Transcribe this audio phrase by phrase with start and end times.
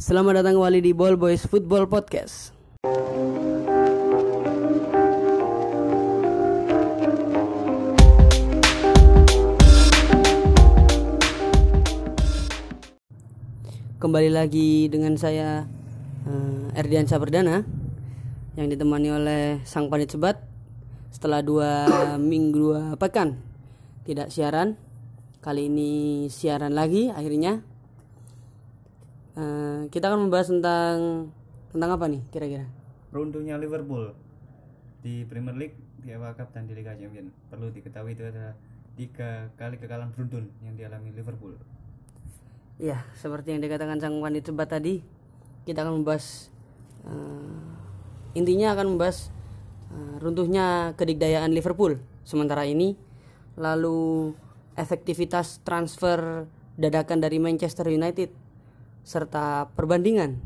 [0.00, 2.56] Selamat datang kembali di Ball Boys Football Podcast.
[14.00, 15.68] Kembali lagi dengan saya
[16.24, 17.60] uh, Erdiansa Perdana
[18.56, 20.40] yang ditemani oleh sang panit sebat
[21.12, 21.84] setelah dua
[22.16, 23.36] minggu dua pekan
[24.08, 24.80] tidak siaran
[25.44, 25.92] kali ini
[26.32, 27.68] siaran lagi akhirnya
[29.36, 30.96] uh, kita akan membahas tentang
[31.70, 32.66] tentang apa nih kira-kira
[33.10, 34.14] runtuhnya Liverpool
[35.02, 37.34] di Premier League, di FA Cup dan di Liga Champions.
[37.50, 38.54] Perlu diketahui itu adalah
[38.94, 41.56] tiga kali kekalahan beruntun yang dialami Liverpool.
[42.80, 45.04] Ya, seperti yang dikatakan sang wanit sebat tadi,
[45.68, 46.48] kita akan membahas
[47.04, 47.76] uh,
[48.32, 49.28] intinya akan membahas
[49.92, 52.96] uh, runtuhnya kedikdayaan Liverpool sementara ini,
[53.60, 54.32] lalu
[54.80, 56.48] efektivitas transfer
[56.80, 58.32] dadakan dari Manchester United
[59.04, 60.40] serta perbandingan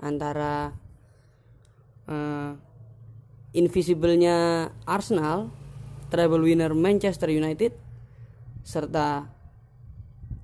[0.00, 0.76] antara
[2.08, 2.56] uh,
[3.56, 5.48] invisible-nya Arsenal,
[6.12, 7.72] treble winner Manchester United,
[8.66, 9.32] serta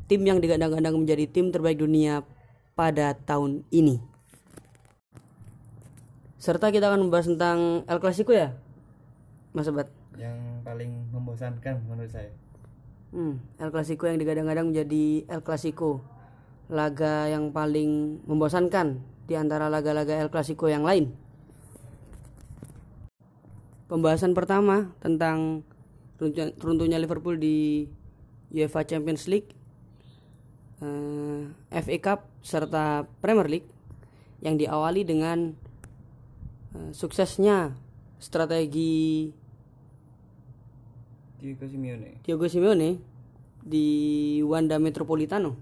[0.09, 2.25] tim yang digadang-gadang menjadi tim terbaik dunia
[2.73, 4.01] pada tahun ini.
[6.43, 8.57] Serta kita akan membahas tentang El Clasico ya,
[9.55, 9.87] Mas Sobat.
[10.19, 12.35] Yang paling membosankan menurut saya.
[13.13, 16.03] Hmm, El Clasico yang digadang-gadang menjadi El Clasico,
[16.71, 21.11] laga yang paling membosankan di antara laga-laga El Clasico yang lain
[23.93, 25.61] pembahasan pertama tentang
[26.65, 27.85] runtuhnya Liverpool di
[28.49, 29.53] UEFA Champions League,
[30.81, 31.45] eh,
[31.77, 33.69] FA Cup serta Premier League
[34.41, 35.53] yang diawali dengan
[36.75, 37.77] uh, suksesnya
[38.19, 39.31] strategi
[41.39, 42.19] Diego Simeone.
[42.27, 42.99] Diego Simeone
[43.63, 43.87] di
[44.43, 45.55] Wanda Metropolitano.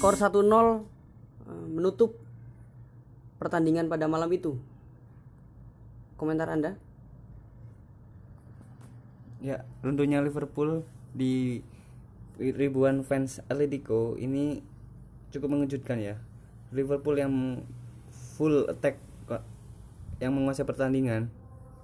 [0.00, 0.80] Skor 1-0 uh,
[1.68, 2.16] menutup
[3.36, 4.56] pertandingan pada malam itu.
[6.16, 6.80] Komentar Anda?
[9.44, 11.60] Ya, runtuhnya Liverpool di
[12.40, 14.64] ribuan fans Atletico ini
[15.36, 16.16] cukup mengejutkan ya.
[16.72, 17.60] Liverpool yang
[18.40, 18.96] full attack
[20.16, 21.28] yang menguasai pertandingan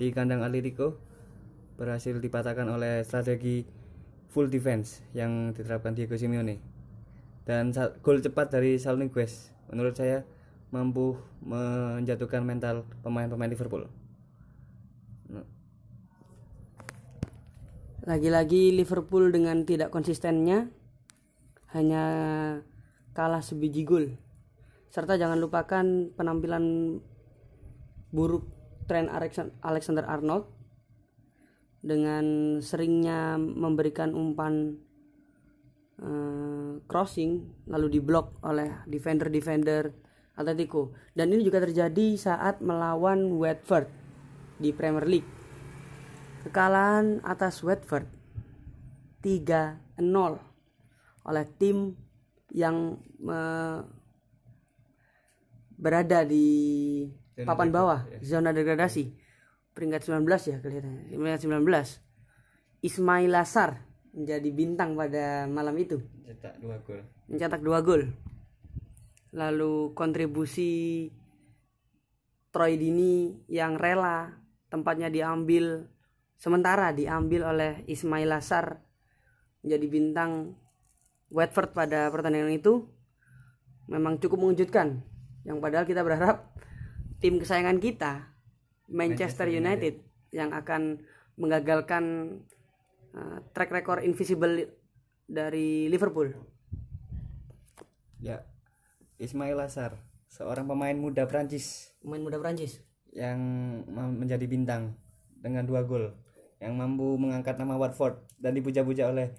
[0.00, 0.96] di kandang Atletico
[1.76, 3.60] berhasil dipatahkan oleh strategi
[4.32, 6.75] full defense yang diterapkan Diego Simeone.
[7.46, 7.70] Dan
[8.02, 10.26] gol cepat dari Saul Niguez menurut saya
[10.74, 11.14] mampu
[11.46, 13.86] menjatuhkan mental pemain-pemain Liverpool.
[18.06, 20.70] Lagi-lagi Liverpool dengan tidak konsistennya
[21.74, 22.04] hanya
[23.14, 24.14] kalah sebiji gol.
[24.90, 26.98] Serta jangan lupakan penampilan
[28.14, 28.46] buruk
[28.86, 29.10] Trent
[29.62, 30.46] Alexander Arnold
[31.82, 34.78] dengan seringnya memberikan umpan
[36.02, 39.92] uh, crossing lalu diblok oleh defender-defender
[40.36, 40.92] Atletico.
[41.16, 43.88] Dan ini juga terjadi saat melawan Watford
[44.60, 45.28] di Premier League.
[46.44, 48.06] Kekalahan atas Watford
[49.24, 49.98] 3-0
[51.26, 51.98] oleh tim
[52.54, 53.82] yang uh,
[55.76, 56.46] berada di
[57.42, 58.38] papan bawah ya.
[58.38, 59.12] zona degradasi.
[59.76, 61.12] Peringkat 19 ya kelihatannya.
[61.12, 63.85] Peringkat 19 Ismail Lasar
[64.16, 66.00] menjadi bintang pada malam itu.
[66.00, 67.00] Mencetak dua gol.
[67.28, 68.02] Mencetak dua gol.
[69.36, 71.06] Lalu kontribusi
[72.48, 74.32] Troy Dini yang rela
[74.72, 75.84] tempatnya diambil
[76.40, 78.80] sementara diambil oleh Ismail Lasar
[79.60, 80.56] menjadi bintang
[81.28, 82.88] Watford pada pertandingan itu
[83.92, 85.04] memang cukup mengejutkan.
[85.44, 86.56] Yang padahal kita berharap
[87.20, 88.32] tim kesayangan kita
[88.86, 89.98] Manchester, United,
[90.30, 91.02] yang akan
[91.34, 92.38] menggagalkan
[93.16, 94.68] uh, track record invisible
[95.26, 96.36] dari Liverpool.
[98.20, 98.44] Ya,
[99.16, 99.96] Ismail Lasar,
[100.28, 101.96] seorang pemain muda Prancis.
[102.04, 102.84] Pemain muda Prancis
[103.16, 103.40] yang
[103.96, 104.92] menjadi bintang
[105.40, 106.12] dengan dua gol
[106.60, 109.32] yang mampu mengangkat nama Watford dan dipuja-puja oleh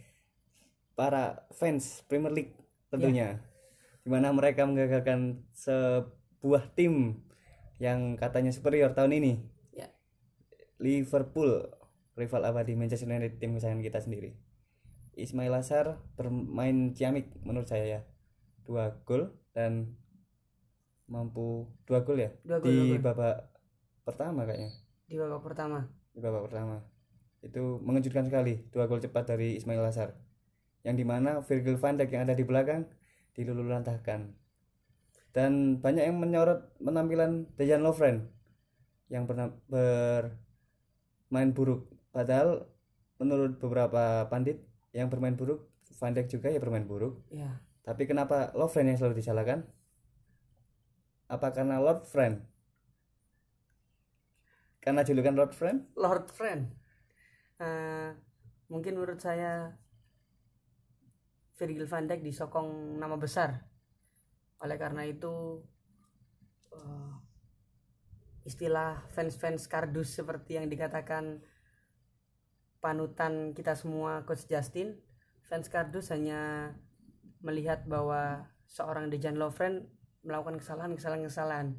[0.97, 2.53] para fans Premier League
[2.89, 3.37] tentunya.
[3.37, 4.05] Yeah.
[4.05, 7.21] Di mana mereka menggagalkan sebuah tim
[7.77, 9.33] yang katanya superior tahun ini.
[9.73, 9.93] Yeah.
[10.81, 11.76] Liverpool
[12.17, 14.33] rival abadi Manchester United tim kesayangan kita sendiri.
[15.17, 18.01] Ismail Azhar bermain ciamik menurut saya ya.
[18.65, 19.95] Dua gol dan
[21.07, 23.05] mampu dua gol ya dua gol, di dua gol.
[23.13, 23.37] babak
[24.03, 24.75] pertama kayaknya.
[25.07, 25.79] Di babak pertama.
[26.11, 26.77] Di babak pertama
[27.45, 30.17] itu mengejutkan sekali dua gol cepat dari Ismail Lazar
[30.81, 32.87] yang di mana Virgil van Dijk yang ada di belakang
[33.37, 34.33] dilululantahkan
[35.35, 38.27] dan banyak yang menyorot penampilan Dejan Lovren
[39.07, 41.87] yang pernah bermain buruk
[42.17, 42.65] padahal
[43.21, 45.69] menurut beberapa pandit yang bermain buruk
[46.01, 47.25] Van Dijk juga ya bermain buruk.
[47.29, 47.61] Ya.
[47.85, 49.65] tapi kenapa Lovren yang selalu disalahkan?
[51.29, 52.43] Apa karena Lord Friend?
[54.83, 55.79] Karena julukan Lord Friend?
[55.97, 56.67] Lord Friend.
[57.57, 58.09] Eh,
[58.69, 59.73] mungkin menurut saya
[61.57, 63.65] Virgil van Dijk disokong nama besar.
[64.61, 65.65] Oleh karena itu
[66.75, 67.13] eh,
[68.45, 71.41] istilah fans-fans kardus seperti yang dikatakan
[72.87, 74.95] panutan kita semua coach Justin.
[75.43, 76.71] Fans kardus hanya
[77.43, 79.91] melihat bahwa seorang Dejan Lovren
[80.23, 81.75] melakukan kesalahan-kesalahan-kesalahan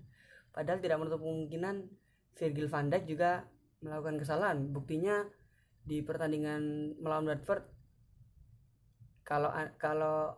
[0.52, 1.88] padahal tidak menutup kemungkinan
[2.36, 3.48] Virgil van Dijk juga
[3.80, 4.68] melakukan kesalahan.
[4.68, 5.24] Buktinya
[5.80, 7.64] di pertandingan melawan Watford
[9.24, 9.48] kalau
[9.80, 10.36] kalau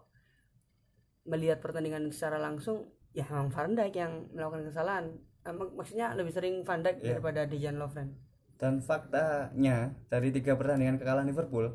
[1.27, 5.19] melihat pertandingan secara langsung ya memang Van Dijk yang melakukan kesalahan.
[5.43, 7.19] Mak- maksudnya lebih sering Van Dijk Iya.
[7.19, 8.30] daripada Dejan Lovren
[8.61, 11.73] dan faktanya dari tiga pertandingan kekalahan Liverpool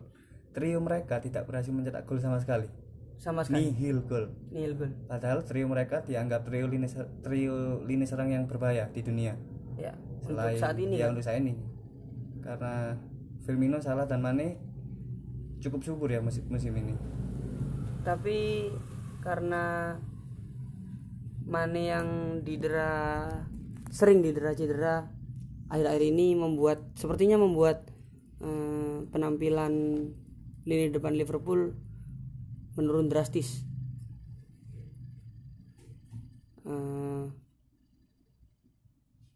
[0.53, 2.69] trio mereka tidak berhasil mencetak gol sama sekali.
[3.17, 3.73] Sama sekali.
[3.73, 4.29] Nihil gol.
[4.53, 4.93] Nihil gol.
[5.09, 6.85] Padahal trio mereka dianggap trio lini
[7.25, 9.33] trio lini serang yang berbahaya di dunia.
[9.75, 11.09] Ya untuk selain saat ini ya.
[11.09, 11.53] Kan untuk saat ini
[12.45, 12.73] karena
[13.43, 14.61] Firmino Salah dan Mane
[15.59, 16.93] cukup subur ya musim, musim ini.
[18.05, 18.69] Tapi
[19.25, 19.97] karena
[21.49, 22.07] Mane yang
[22.45, 23.25] didera
[23.89, 25.14] sering didera cedera
[25.69, 27.89] akhir-akhir ini membuat sepertinya membuat
[28.41, 29.73] eh, penampilan
[30.65, 31.73] lini depan Liverpool
[32.75, 33.63] menurun drastis.
[36.65, 37.25] Eh,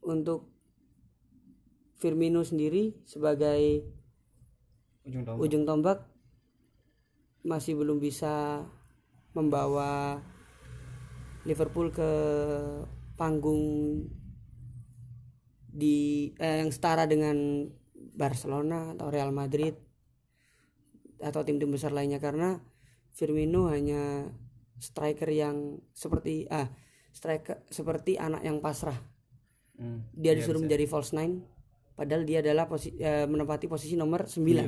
[0.09, 0.49] untuk
[1.99, 3.83] Firmino sendiri sebagai
[5.03, 5.43] ujung tombak.
[5.43, 5.99] ujung tombak
[7.43, 8.63] masih belum bisa
[9.35, 10.19] membawa
[11.43, 12.11] Liverpool ke
[13.15, 14.07] panggung
[15.79, 17.65] di eh, yang setara dengan
[17.95, 19.79] Barcelona atau Real Madrid
[21.23, 22.19] atau tim-tim besar lainnya.
[22.19, 22.59] Karena
[23.15, 24.27] Firmino hanya
[24.79, 26.67] striker yang seperti ah
[27.15, 28.99] striker seperti anak yang pasrah.
[29.79, 30.67] Hmm, dia iya, disuruh bisa.
[30.67, 31.39] menjadi false nine
[31.99, 34.65] padahal dia adalah posi eh, menempati posisi nomor 9 Sembilan.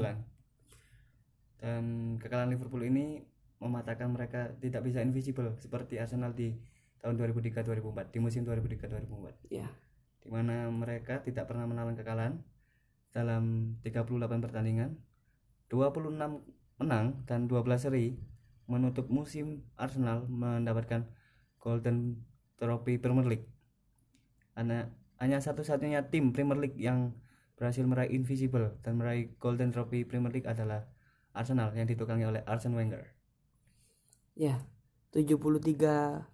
[1.63, 1.83] dan
[2.19, 3.23] kekalahan Liverpool ini
[3.63, 6.51] mematahkan mereka tidak bisa invisible seperti Arsenal di
[6.99, 9.71] tahun 2003-2004 di musim 2003-2004 ya
[10.21, 12.33] di mana mereka tidak pernah menahan kekalahan
[13.11, 14.97] dalam 38 pertandingan.
[15.67, 16.15] 26
[16.81, 18.19] menang dan 12 seri
[18.67, 21.07] menutup musim Arsenal mendapatkan
[21.59, 22.21] Golden
[22.55, 23.47] Trophy Premier League.
[24.55, 27.15] Hanya, hanya satu-satunya tim Premier League yang
[27.55, 30.89] berhasil meraih Invisible dan meraih Golden Trophy Premier League adalah
[31.31, 33.05] Arsenal yang ditukangi oleh Arsene Wenger.
[34.35, 34.65] Ya
[35.11, 36.25] 73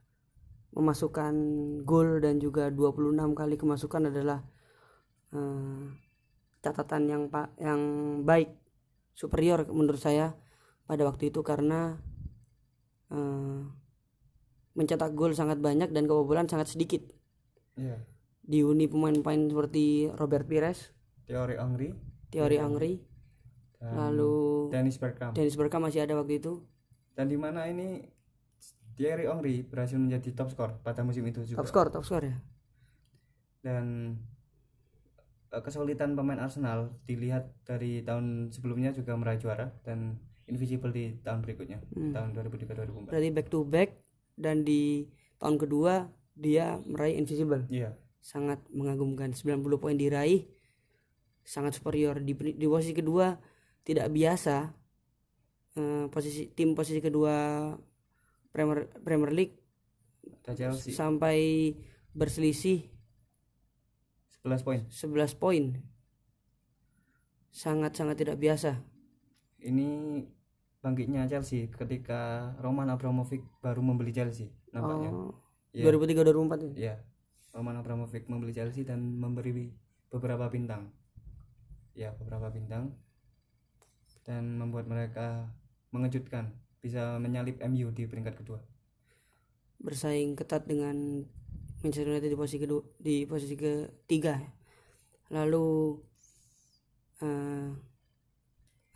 [0.78, 1.34] memasukkan
[1.82, 4.46] gol dan juga 26 kali kemasukan adalah
[5.34, 5.82] eh,
[6.62, 7.82] catatan yang pak yang
[8.22, 8.54] baik
[9.18, 10.38] superior menurut saya
[10.86, 11.98] pada waktu itu karena
[13.10, 13.60] eh,
[14.78, 17.02] mencetak gol sangat banyak dan kebobolan sangat sedikit.
[17.78, 17.98] Iya.
[18.48, 20.96] dihuni pemain-pemain seperti Robert Pires,
[21.28, 21.60] Teori
[22.32, 23.04] Thierry Henry,
[23.76, 25.36] dan lalu Dennis Bergkamp.
[25.36, 26.64] Dennis Bergkamp masih ada waktu itu.
[27.12, 28.08] Dan di mana ini
[28.98, 31.62] Thierry Henry berhasil menjadi top skor pada musim itu juga.
[31.62, 32.36] Top skor top skor ya?
[33.62, 34.18] Dan
[35.54, 40.18] eh, kesulitan pemain Arsenal dilihat dari tahun sebelumnya juga meraih juara dan
[40.48, 42.16] invisible di tahun berikutnya Hmm.
[42.16, 43.90] tahun 2003-2004 berarti back to back
[44.40, 45.06] dan di
[45.38, 47.66] tahun kedua dia meraih invisible.
[47.70, 47.98] Iya.
[48.22, 49.34] Sangat mengagumkan.
[49.34, 50.46] 90 poin diraih
[51.42, 52.22] sangat superior.
[52.22, 53.38] Di, di posisi kedua
[53.86, 54.74] tidak biasa
[55.78, 57.70] Eh, posisi tim posisi kedua
[58.58, 59.56] Premier Premier League
[60.58, 60.90] Chelsea.
[60.90, 61.38] sampai
[62.10, 62.90] berselisih
[64.42, 64.82] 11 poin.
[64.90, 65.64] 11 poin.
[67.54, 68.82] Sangat-sangat tidak biasa.
[69.62, 70.22] Ini
[70.82, 75.14] bangkitnya Chelsea ketika Roman Abramovich baru membeli Chelsea nampaknya.
[75.14, 75.34] Oh,
[75.76, 75.94] Iya.
[75.94, 76.72] 2003 2004 ya?
[76.74, 76.96] ya
[77.54, 79.70] Roman Abramovich membeli Chelsea dan memberi
[80.10, 80.90] beberapa bintang.
[81.94, 82.98] Ya beberapa bintang.
[84.26, 85.46] Dan membuat mereka
[85.92, 86.50] mengejutkan
[86.82, 88.62] bisa menyalip MU di peringkat kedua.
[89.78, 91.26] Bersaing ketat dengan
[91.82, 94.42] Manchester United di posisi kedua di posisi ketiga.
[95.30, 96.00] Lalu
[97.22, 97.70] eh,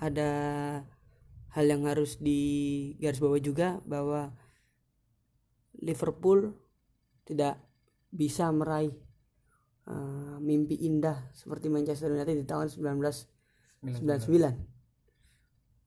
[0.02, 0.32] ada
[1.52, 4.34] hal yang harus digarisbawahi juga bahwa
[5.82, 6.54] Liverpool
[7.28, 7.58] tidak
[8.10, 8.98] bisa meraih
[9.86, 14.81] eh, mimpi indah seperti Manchester United di tahun 1999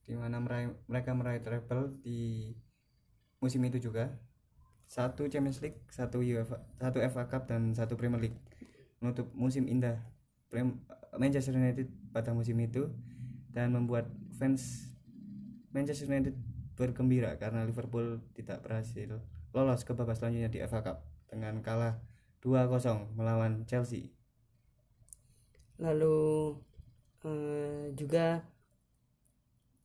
[0.05, 0.37] di mana
[0.85, 2.53] mereka meraih treble di
[3.41, 4.13] musim itu juga
[4.85, 8.39] satu Champions League satu UEFA satu FA Cup dan satu Premier League
[9.01, 9.97] menutup musim indah
[11.17, 12.87] Manchester United pada musim itu
[13.49, 14.07] dan membuat
[14.37, 14.93] fans
[15.73, 16.37] Manchester United
[16.75, 19.19] bergembira karena Liverpool tidak berhasil
[19.55, 20.97] lolos ke babak selanjutnya di FA Cup
[21.31, 21.99] dengan kalah
[22.43, 24.13] 2-0 melawan Chelsea.
[25.75, 26.55] lalu
[27.27, 28.47] eh, juga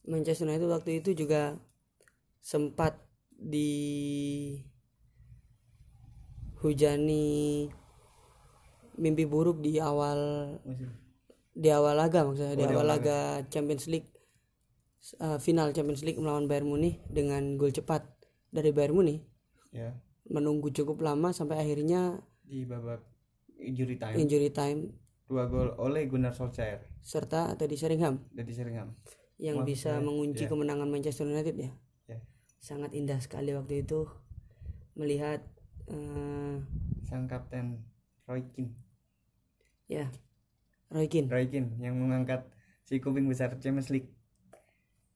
[0.09, 1.61] Manchester United waktu itu juga
[2.41, 2.97] sempat
[6.61, 7.69] dihujani
[9.01, 10.53] mimpi buruk di awal
[11.57, 14.09] di awal laga maksudnya di Oh, di awal laga Champions League
[15.21, 18.05] eh, final Champions League melawan Bayern Munich dengan gol cepat
[18.53, 19.25] dari Bayern Munich.
[19.71, 19.95] Ya,
[20.27, 23.01] menunggu cukup lama sampai akhirnya di babak
[23.61, 24.17] injury time.
[24.19, 24.81] injury time.
[25.31, 26.91] Dua gol oleh Gunnar Solskjaer.
[27.01, 28.19] Serta Teddy Sheringham.
[28.35, 28.91] Dari Sheringham.
[29.41, 30.51] Yang Wah, bisa ya, mengunci ya.
[30.53, 31.73] kemenangan Manchester United ya.
[32.05, 32.19] Ya.
[32.61, 34.05] Sangat indah sekali waktu itu
[34.93, 35.41] melihat
[35.89, 36.61] eh,
[37.09, 37.81] Sang kapten
[38.29, 38.77] Roy Keane.
[39.89, 40.13] ya
[40.93, 41.33] Roy Keane.
[41.33, 42.45] Roy Keane yang mengangkat
[42.85, 44.13] si kuping besar Champions League.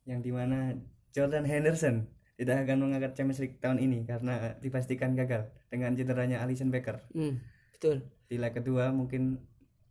[0.08, 0.72] Yang di mana
[1.12, 2.08] Jordan Henderson
[2.40, 7.04] tidak akan mengangkat Champions League tahun ini karena dipastikan gagal dengan cederanya Alisson Becker.
[7.12, 7.44] Hmm,
[7.76, 8.08] betul.
[8.26, 9.38] Di leg kedua mungkin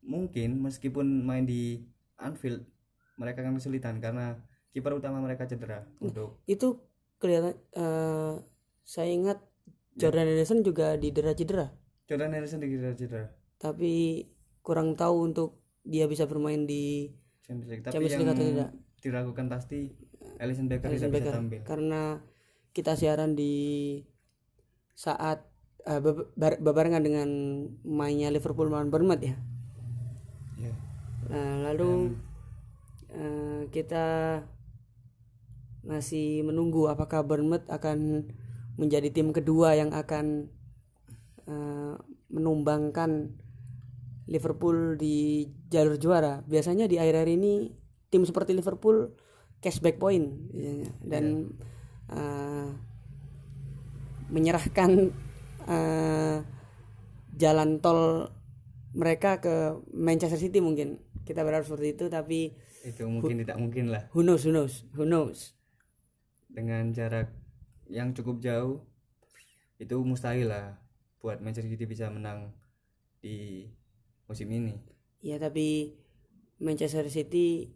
[0.03, 1.85] mungkin meskipun main di
[2.19, 2.67] Anfield
[3.17, 4.37] mereka akan kesulitan karena
[4.73, 5.85] kiper utama mereka cedera.
[6.01, 6.81] Untuk Itu
[7.21, 8.33] kelihatan eh,
[8.83, 9.39] saya ingat
[9.93, 11.69] Jordan Henderson juga didera cedera,
[12.09, 13.29] Jordan Henderson dikira cedera.
[13.61, 14.25] Tapi
[14.65, 15.49] kurang tahu untuk
[15.85, 17.13] dia bisa bermain di
[17.45, 17.83] Champions League.
[17.85, 18.69] Tapi Champions yang League atau tidak.
[19.03, 19.79] diragukan pasti
[20.39, 21.31] Alisson Becker Alisson tidak Becker.
[21.31, 21.61] bisa tampil.
[21.67, 22.01] Karena
[22.73, 23.53] kita siaran di
[24.97, 25.45] saat
[25.85, 26.01] eh,
[26.59, 27.29] berbarengan dengan
[27.85, 29.35] mainnya Liverpool melawan Bournemouth ya.
[30.57, 30.73] ya.
[31.29, 32.17] Nah, lalu
[33.13, 34.05] eh, kita
[35.83, 38.29] masih menunggu apakah Bournemouth akan
[38.79, 40.49] menjadi tim kedua yang akan
[41.45, 41.95] eh,
[42.33, 43.37] menumbangkan
[44.23, 46.41] Liverpool di jalur juara.
[46.47, 47.69] Biasanya di akhir-akhir ini
[48.07, 49.11] tim seperti Liverpool
[49.59, 50.91] cashback point biasanya.
[51.03, 51.25] dan
[52.11, 52.69] eh,
[54.31, 54.91] menyerahkan
[55.67, 56.37] eh,
[57.37, 58.29] jalan tol
[58.93, 62.53] mereka ke Manchester City mungkin kita berharap seperti itu tapi
[62.83, 64.11] itu mungkin tidak mungkin lah.
[64.11, 65.55] Who knows who knows who knows.
[66.51, 67.31] Dengan jarak
[67.87, 68.83] yang cukup jauh
[69.79, 70.77] itu mustahil lah
[71.23, 72.51] buat Manchester City bisa menang
[73.23, 73.67] di
[74.27, 74.75] musim ini.
[75.23, 75.95] Ya tapi
[76.59, 77.71] Manchester City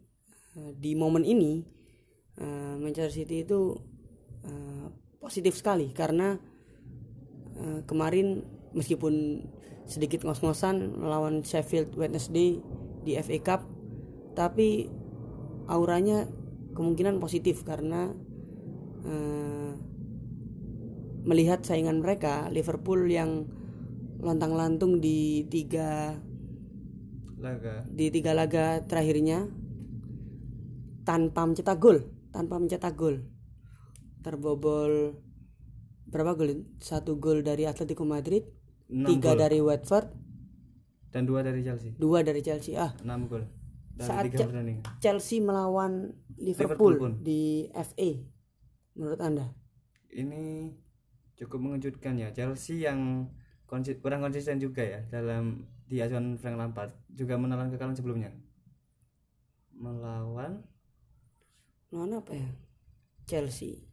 [0.56, 1.64] eh, di momen ini
[2.36, 3.80] eh, Manchester City itu
[4.44, 4.86] eh,
[5.18, 6.38] positif sekali karena
[7.90, 9.42] kemarin meskipun
[9.82, 12.62] sedikit ngos-ngosan melawan Sheffield Wednesday
[13.02, 13.66] di FA Cup
[14.38, 14.86] tapi
[15.68, 16.26] auranya
[16.72, 18.10] kemungkinan positif karena
[19.04, 19.72] eh,
[21.28, 23.44] melihat saingan mereka Liverpool yang
[24.18, 26.18] lontang-lantung di tiga
[27.38, 27.86] laga.
[27.86, 29.46] di tiga laga terakhirnya
[31.06, 33.24] tanpa mencetak gol tanpa mencetak gol.
[34.24, 35.16] Terbobol
[36.10, 36.66] berapa gol?
[36.82, 38.44] Satu gol dari Atletico Madrid
[38.88, 39.40] tiga gol.
[39.40, 40.08] dari Watford.
[41.08, 41.94] Dan dua dari Chelsea.
[41.96, 42.92] Dua dari Chelsea ah.
[43.00, 43.57] Enam gol
[43.98, 47.12] Saat pertandingan Chelsea melawan Liverpool Liverpool, pun.
[47.22, 48.10] di FA
[48.94, 49.46] menurut anda?
[50.14, 50.74] Ini
[51.34, 52.30] cukup mengejutkan ya.
[52.30, 53.30] Chelsea yang
[54.00, 58.30] kurang konsisten juga ya dalam di asuhan Frank Lampard juga menelan kekalahan sebelumnya.
[59.74, 60.62] Melawan?
[61.90, 62.48] Melawan apa ya?
[63.28, 63.86] Chelsea.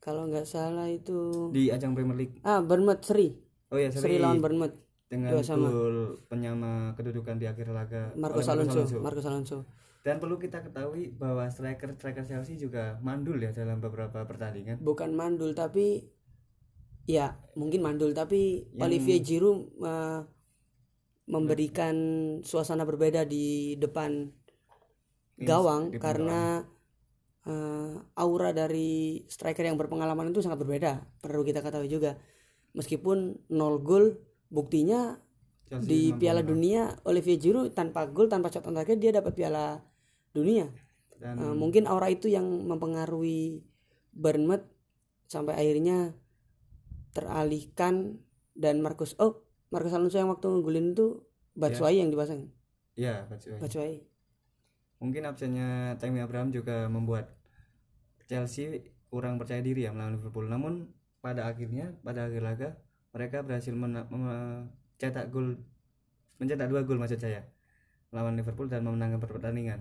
[0.00, 2.40] Kalau nggak salah itu di ajang Premier League.
[2.40, 4.76] Ah Bournemouth seri oh ya seri seri lawan Bournemouth
[5.10, 5.66] dengan sama.
[5.74, 9.58] gol penyama kedudukan di akhir laga Marcos oleh Alonso Marcos Alonso.
[10.00, 14.80] Dan perlu kita ketahui bahwa striker striker Chelsea juga mandul ya dalam beberapa pertandingan.
[14.80, 16.08] Bukan mandul tapi
[17.04, 20.20] ya mungkin mandul tapi Yang- Olivier Giroud eh,
[21.26, 21.96] memberikan
[22.46, 24.30] suasana berbeda di depan
[25.36, 26.40] gawang di depan karena
[27.50, 32.14] eh, aura dari striker yang berpengalaman itu sangat berbeda perlu kita ketahui juga.
[32.78, 35.16] Meskipun nol gol buktinya
[35.70, 36.50] Chelsea di Piala menang.
[36.50, 39.78] Dunia Olivier Giroud tanpa gol tanpa shot on target dia dapat Piala
[40.34, 40.66] Dunia
[41.20, 43.62] dan Eh, mungkin aura itu yang mempengaruhi
[44.10, 44.66] Bournemouth
[45.30, 46.16] sampai akhirnya
[47.14, 48.18] teralihkan
[48.56, 51.22] dan Marcus oh Marcus Alonso yang waktu ngegulin itu
[51.54, 52.50] Batshuayi yang dipasang
[52.98, 53.60] ya Batshuayi.
[53.62, 53.96] Batshuayi
[54.98, 57.36] mungkin absennya Tammy Abraham juga membuat
[58.26, 60.90] Chelsea kurang percaya diri ya melawan Liverpool namun
[61.20, 62.68] pada akhirnya pada akhir laga
[63.10, 65.58] mereka berhasil mencetak gol
[66.40, 67.44] mencetak dua gol maksud saya
[68.10, 69.80] melawan Liverpool dan memenangkan pertandingan.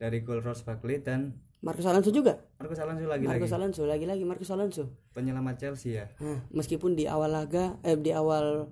[0.00, 2.40] Dari gol Ross Barkley dan Marcus Alonso juga?
[2.56, 4.84] Marcos Alonso lagi-lagi Marcus Alonso lagi-lagi Marcus Alonso.
[5.12, 6.08] Penyelamat Chelsea ya.
[6.24, 8.64] Nah, meskipun di awal laga eh di awal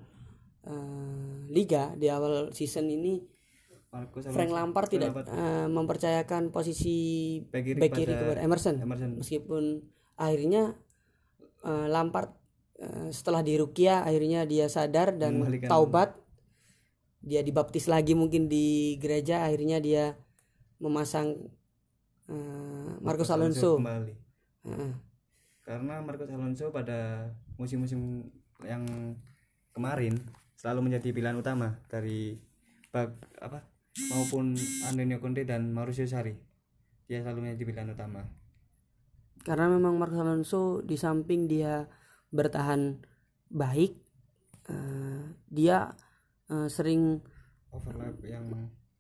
[0.65, 3.21] eh, liga di awal season ini
[3.93, 5.29] Marcos Frank Lampard tidak Lampard.
[5.37, 6.97] eh, mempercayakan posisi
[7.45, 8.81] Back kiri kepada Emerson.
[8.81, 9.21] Emerson.
[9.21, 9.85] Meskipun
[10.17, 10.81] akhirnya
[11.61, 12.38] eh, Lampard
[13.11, 16.15] setelah dirukia akhirnya dia sadar dan taubat.
[17.19, 20.15] Dia dibaptis lagi mungkin di gereja akhirnya dia
[20.79, 21.35] memasang
[22.31, 23.83] eh, Marcos Alonso.
[23.83, 24.15] kembali.
[24.69, 24.93] Heeh.
[25.69, 27.29] karena Marcos Alonso pada
[27.61, 28.25] musim-musim
[28.65, 28.89] yang
[29.77, 30.17] kemarin
[30.57, 32.41] selalu menjadi pilihan utama dari
[32.89, 33.69] bag apa
[34.11, 34.57] maupun
[34.89, 36.33] Antonio Conte dan Mauricio Sarri.
[37.05, 38.25] Dia selalu menjadi pilihan utama.
[39.45, 41.85] Karena memang Marcos Alonso di samping dia
[42.29, 43.01] bertahan
[43.49, 43.97] baik
[44.69, 45.97] eh, dia
[46.53, 47.21] eh, sering
[47.73, 48.49] overlap yang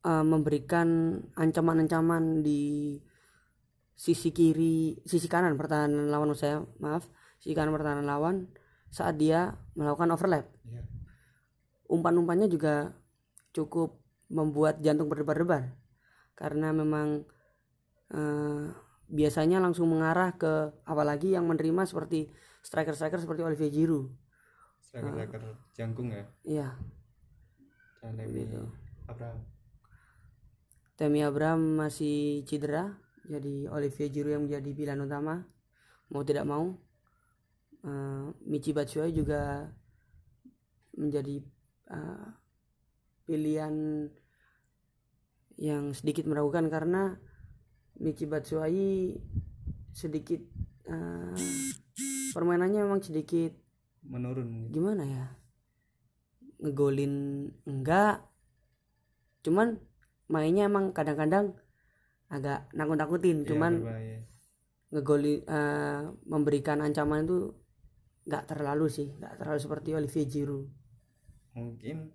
[0.05, 2.97] eh, memberikan ancaman-ancaman di
[3.99, 7.11] sisi kiri sisi kanan pertahanan lawan saya maaf
[7.43, 8.47] sisi kanan pertahanan lawan
[8.89, 10.47] saat dia melakukan overlap.
[10.65, 10.81] Ya,
[11.89, 12.97] umpan-umpannya juga
[13.53, 15.73] cukup membuat jantung berdebar-debar
[16.37, 17.25] karena memang
[18.13, 18.67] eh,
[19.09, 22.29] biasanya langsung mengarah ke apalagi yang menerima seperti
[22.69, 24.13] striker-striker seperti Olivier Giroud.
[24.85, 25.41] Striker-striker
[25.73, 26.25] jangkung ya?
[26.45, 26.69] Iya.
[28.05, 28.63] Dan Demi Gitu.
[29.09, 29.41] Abraham.
[31.01, 32.93] Temi Abraham masih cedera
[33.25, 35.49] jadi Olivier Giroud yang menjadi pilihan utama.
[36.13, 36.77] Mau tidak mau
[37.89, 39.73] eh, Michi Batshuayi juga
[40.93, 41.41] menjadi
[41.89, 42.29] eh,
[43.25, 43.75] pilihan
[45.59, 47.17] yang sedikit meragukan karena
[47.99, 49.17] Michi Batshuayi
[49.97, 50.45] sedikit
[50.85, 51.37] eh,
[52.39, 53.51] permainannya memang sedikit.
[54.07, 55.27] Menurun gimana ya?
[56.63, 57.15] Ngegolin
[57.67, 58.23] enggak.
[59.43, 59.83] Cuman
[60.31, 61.59] mainnya emang kadang-kadang
[62.31, 63.43] agak nakut-nakutin.
[63.43, 64.19] Ya, cuman berbahaya.
[64.95, 67.59] ngegolin eh, memberikan ancaman itu
[68.31, 69.11] nggak terlalu sih.
[69.19, 70.71] Nggak terlalu seperti Olivier Giroud.
[71.59, 72.15] Mungkin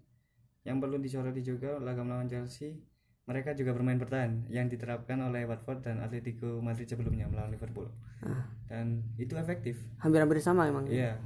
[0.63, 2.79] yang perlu disoroti juga laga melawan Chelsea
[3.23, 7.87] mereka juga bermain bertahan yang diterapkan oleh Watford dan Atletico Madrid sebelumnya melawan Liverpool
[8.19, 8.47] Ah.
[8.67, 11.19] dan itu efektif hampir-hampir sama emang Iya,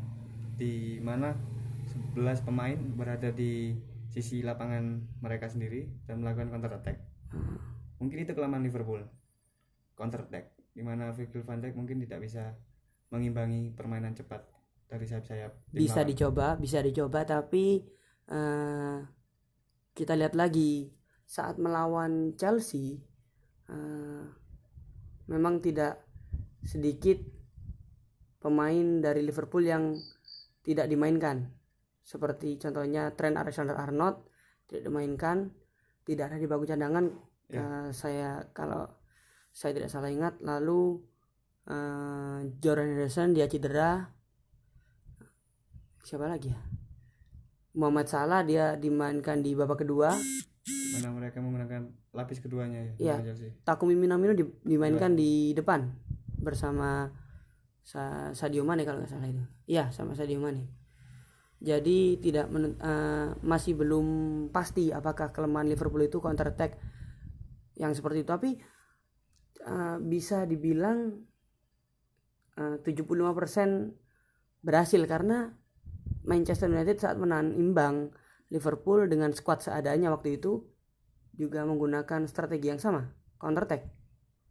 [0.54, 1.34] di mana
[2.14, 3.78] 11 pemain berada di
[4.08, 6.98] sisi lapangan mereka sendiri dan melakukan counter attack.
[7.30, 7.58] Ah.
[7.98, 9.06] Mungkin itu kelemahan Liverpool.
[9.94, 12.54] Counter attack, di mana Virgil van Dijk mungkin tidak bisa
[13.10, 14.46] mengimbangi permainan cepat
[14.86, 15.52] dari sayap-sayap.
[15.68, 16.08] bisa lawan.
[16.08, 17.82] dicoba bisa dicoba tapi
[18.28, 18.98] eh,
[19.92, 20.94] kita lihat lagi
[21.28, 23.04] saat melawan Chelsea
[23.68, 24.24] eh,
[25.28, 26.08] memang tidak
[26.64, 27.20] sedikit
[28.40, 29.92] pemain dari Liverpool yang
[30.64, 31.52] tidak dimainkan.
[32.00, 34.24] Seperti contohnya Trent Alexander-Arnold
[34.72, 35.52] tidak dimainkan
[36.08, 37.12] tidak ada di bangku cadangan.
[37.52, 37.60] Ya.
[37.60, 38.88] Eh, saya kalau
[39.52, 41.04] saya tidak salah ingat lalu
[41.68, 44.16] eh, Jordan Henderson dia cedera.
[46.08, 46.60] Siapa lagi ya?
[47.76, 50.16] Muhammad Salah dia dimainkan di babak kedua
[50.68, 52.92] mana mereka menggunakan lapis keduanya ya.
[52.98, 53.16] Iya.
[53.64, 55.88] Takumi Minamino di- dimainkan di depan
[56.38, 57.08] bersama
[57.82, 59.40] Sa- Sadio Mane kalau nggak salah itu.
[59.66, 60.68] Iya sama Sadio Mane.
[61.58, 64.08] Jadi tidak menent- eh, masih belum
[64.50, 66.76] pasti apakah kelemahan Liverpool itu counter attack
[67.74, 68.30] yang seperti itu.
[68.30, 68.50] Tapi
[69.60, 71.16] eh, bisa dibilang
[72.56, 73.96] eh, 75%
[74.60, 75.54] berhasil karena
[76.24, 78.12] Manchester United saat menahan imbang
[78.50, 80.64] Liverpool dengan skuad seadanya waktu itu
[81.34, 83.84] juga menggunakan strategi yang sama counter attack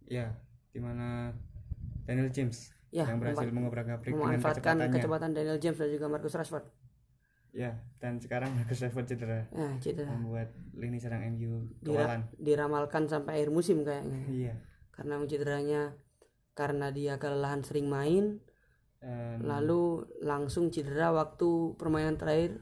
[0.06, 0.38] Iya,
[0.70, 1.34] di mana
[2.02, 4.94] Daniel James ya yang berhasil mengobrak-abrik dengan memanfaatkan kecepatannya.
[4.94, 6.66] kecepatan Daniel James dan juga Marcus Rashford
[7.50, 12.22] Ya, dan sekarang Marcus Rashford cedera nah cedera membuat lini serang MU Dira- kewalan.
[12.36, 14.54] diramalkan sampai akhir musim kayaknya Iya.
[14.90, 15.82] karena cederanya
[16.52, 18.38] karena dia kelelahan sering main
[18.96, 22.58] Dan lalu langsung cedera waktu permainan terakhir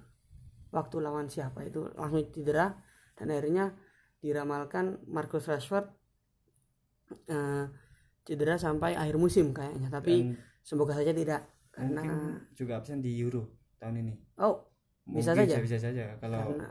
[0.74, 2.74] waktu lawan siapa itu langsung cedera
[3.14, 3.78] dan akhirnya
[4.18, 5.86] diramalkan Marcus Rashford
[7.30, 7.64] eh,
[8.26, 13.14] cedera sampai akhir musim kayaknya tapi dan semoga saja tidak karena mungkin juga absen di
[13.20, 14.14] Euro tahun ini.
[14.40, 14.64] oh
[15.04, 15.56] Bisa Mungkin saja.
[15.60, 16.68] Bisa saja kalau karena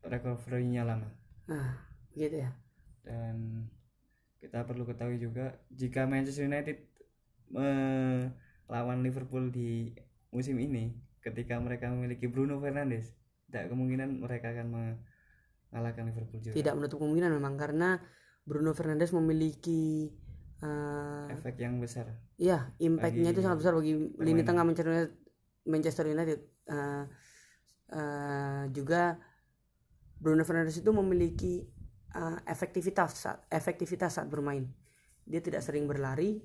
[0.00, 1.08] recovery-nya lama.
[1.44, 1.76] nah
[2.16, 2.50] gitu ya
[3.04, 3.68] Dan
[4.40, 6.80] kita perlu ketahui juga jika Manchester United
[7.52, 9.92] melawan Liverpool di
[10.32, 13.12] musim ini ketika mereka memiliki Bruno Fernandes,
[13.50, 16.54] tidak kemungkinan mereka akan mengalahkan Liverpool juga.
[16.54, 17.98] tidak menutup kemungkinan memang karena
[18.46, 20.14] Bruno Fernandes memiliki
[20.62, 22.14] eh, Efek yang besar.
[22.38, 24.46] ya impactnya itu sangat besar bagi lini permainan.
[24.46, 25.12] tengah Manchester United
[25.66, 27.04] Manchester United Eh,
[27.90, 29.18] eh, juga
[30.20, 31.66] Bruno Fernandes itu memiliki
[32.14, 34.70] eh, efektivitas saat efektivitas saat bermain
[35.26, 36.38] dia tidak sering berlari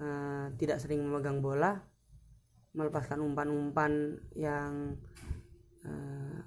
[0.00, 1.76] eh, tidak sering memegang bola
[2.72, 4.96] melepaskan umpan-umpan yang
[5.86, 6.38] eh,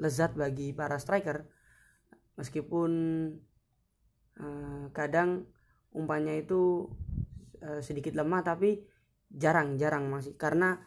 [0.00, 1.44] lezat bagi para striker.
[2.36, 2.90] Meskipun
[4.40, 5.44] eh, kadang
[5.92, 6.86] umpannya itu
[7.60, 8.80] eh, sedikit lemah tapi
[9.30, 10.34] jarang-jarang masih.
[10.38, 10.78] Karena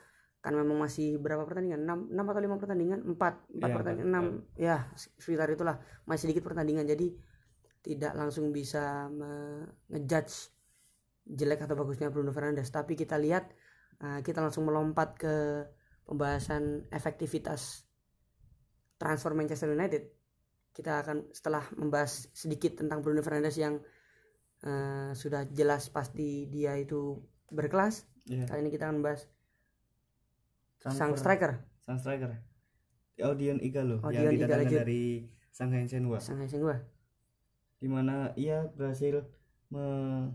[0.43, 1.87] kan memang masih berapa pertandingan?
[1.87, 2.99] 6, 6 atau 5 pertandingan?
[3.07, 4.23] 4 4 Iya, pertandingan empat,
[4.59, 5.79] 6 ya sekitar itulah.
[6.03, 6.83] Masih sedikit pertandingan.
[6.83, 7.15] Jadi
[7.83, 9.11] tidak langsung bisa
[9.91, 10.53] ngejudge
[11.27, 12.67] jelek atau bagusnya Bruno Fernandes.
[12.71, 13.47] Tapi kita lihat
[14.03, 15.35] uh, kita langsung melompat ke
[16.03, 17.85] pembahasan efektivitas
[18.97, 20.03] transfer Manchester United.
[20.73, 23.77] Kita akan setelah membahas sedikit tentang Bruno Fernandes yang
[24.65, 27.21] uh, sudah jelas pasti dia itu
[27.53, 28.05] berkelas.
[28.23, 28.47] Iya.
[28.47, 29.27] kali ini kita akan membahas
[30.79, 31.51] sang Transfer- striker.
[31.83, 32.31] sang striker.
[33.19, 34.79] Odion Igalo Odion yang didatangkan Igalo.
[34.81, 35.01] dari
[35.53, 36.17] Shanghai Shenhua.
[36.23, 36.79] Sang Sengwa
[37.83, 39.27] di mana ia berhasil
[39.67, 40.31] memainkan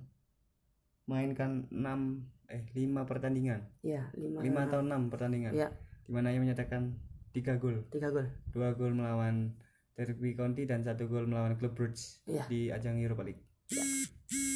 [1.73, 3.61] 6 eh 5 pertandingan.
[3.85, 5.53] Ya 5 5 atau 6 pertandingan.
[5.53, 5.69] Ya
[6.09, 6.97] di mana ia menyatakan
[7.37, 7.85] 3 gol.
[7.93, 8.27] 3 gol.
[8.57, 9.53] 2 gol melawan
[9.93, 12.45] Derby County dan satu gol melawan Club Brugge Iya.
[12.49, 13.45] di ajang Europa League.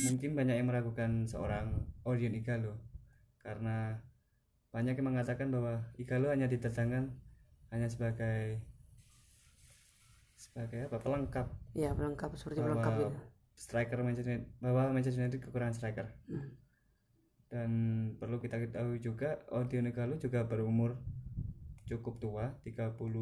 [0.08, 2.80] Mungkin banyak yang meragukan seorang Odion Igalo
[3.42, 3.98] karena
[4.72, 7.12] banyak yang mengatakan bahwa Igalo hanya didatangkan
[7.68, 8.62] hanya sebagai
[10.36, 10.96] sebagai apa?
[10.98, 11.46] Pelengkap.
[11.76, 13.10] Ya pelengkap seperti bahwa pelengkap gitu.
[13.54, 16.06] striker Manchester United bahwa Manchester United kekurangan striker.
[16.26, 16.50] Hmm.
[17.52, 17.70] Dan
[18.16, 20.96] perlu kita ketahui juga Odion Igalo juga berumur
[21.84, 23.12] cukup tua 32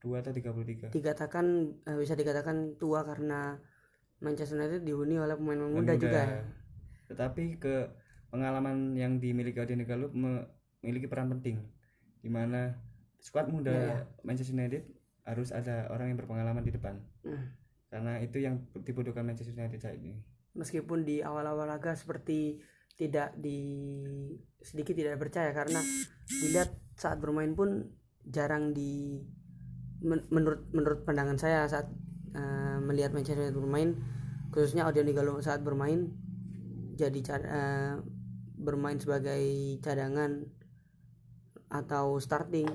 [0.00, 1.44] atau 33 dikatakan
[1.84, 3.60] eh, bisa dikatakan tua karena
[4.24, 6.00] Manchester United dihuni oleh pemain-pemain Dan muda.
[6.00, 6.22] juga.
[7.08, 7.74] Tetapi ke
[8.28, 11.60] pengalaman yang dimiliki Odion Igalo memiliki peran penting
[12.20, 12.76] di mana
[13.20, 13.98] skuad muda Ya, ya.
[14.24, 14.88] Manchester United
[15.24, 16.96] harus ada orang yang berpengalaman di depan.
[17.20, 17.52] Hmm.
[17.90, 20.14] karena itu yang dibutuhkan Manchester United saat ini.
[20.54, 22.62] Meskipun di awal-awal laga seperti
[23.00, 23.56] tidak di
[24.60, 25.80] sedikit tidak percaya karena
[26.28, 27.88] dilihat saat bermain pun
[28.28, 29.24] jarang di
[30.04, 31.88] men- menurut menurut pandangan saya saat
[32.36, 33.96] eh, melihat Manchester United bermain
[34.52, 36.12] khususnya Odion Igalo saat bermain
[37.00, 37.96] jadi eh,
[38.60, 39.40] bermain sebagai
[39.80, 40.44] cadangan
[41.72, 42.68] atau starting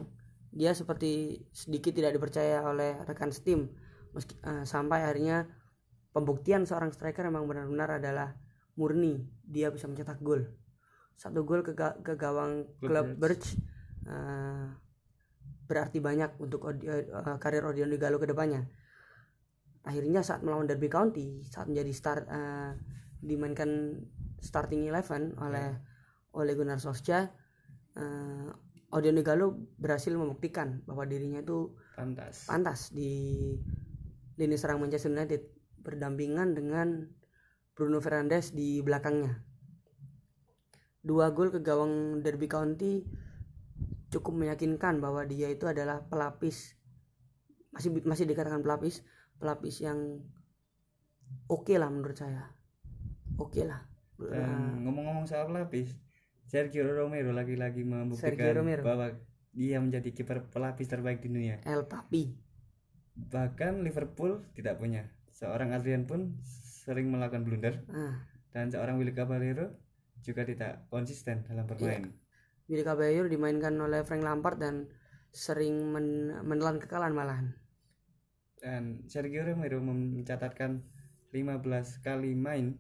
[0.56, 3.76] dia seperti sedikit tidak dipercaya oleh rekan setim.
[4.16, 5.46] Meski eh, sampai akhirnya
[6.16, 8.40] pembuktian seorang striker memang benar-benar adalah
[8.76, 10.44] murni dia bisa mencetak gol.
[11.16, 13.16] Satu gol ke, ga- ke gawang Klub.
[13.16, 13.56] Brugge
[14.04, 14.68] eh,
[15.66, 18.68] berarti banyak untuk Odi- eh, karir Odion Igalo ke depannya.
[19.86, 22.72] Akhirnya saat melawan Derby County saat menjadi start eh,
[23.24, 24.02] dimainkan
[24.44, 25.72] starting eleven oleh
[26.36, 27.32] oleh Gunnar Solskjaer
[27.96, 28.50] eh,
[28.92, 32.44] Odion Igalo berhasil membuktikan bahwa dirinya itu pantas.
[32.46, 33.56] pantas di
[34.36, 35.42] lini serang Manchester United
[35.80, 37.08] berdampingan dengan
[37.76, 39.44] Bruno Fernandes di belakangnya.
[41.04, 43.04] Dua gol ke gawang Derby County
[44.10, 46.80] cukup meyakinkan bahwa dia itu adalah pelapis
[47.76, 49.04] masih masih dikatakan pelapis
[49.36, 50.24] pelapis yang
[51.52, 52.56] oke lah menurut saya.
[53.36, 53.84] Oke lah.
[54.16, 55.92] Dan ngomong-ngomong soal pelapis
[56.48, 58.82] Sergio Romero lagi-lagi Sergio membuktikan Romero.
[58.88, 59.12] bahwa
[59.52, 61.60] dia menjadi kiper pelapis terbaik di dunia.
[61.68, 62.32] El Papi.
[63.16, 66.40] Bahkan Liverpool tidak punya seorang Adrian pun
[66.86, 67.82] sering melakukan blunder.
[67.90, 68.22] Ah,
[68.54, 69.74] dan seorang Willy Caballero
[70.22, 72.14] juga tidak konsisten dalam bermain.
[72.70, 74.86] Willy Caballero dimainkan oleh Frank Lampard dan
[75.34, 77.48] sering men- menelan kekalahan malahan.
[78.62, 80.82] Dan Sergio Romero mencatatkan
[81.36, 82.80] 15 kali main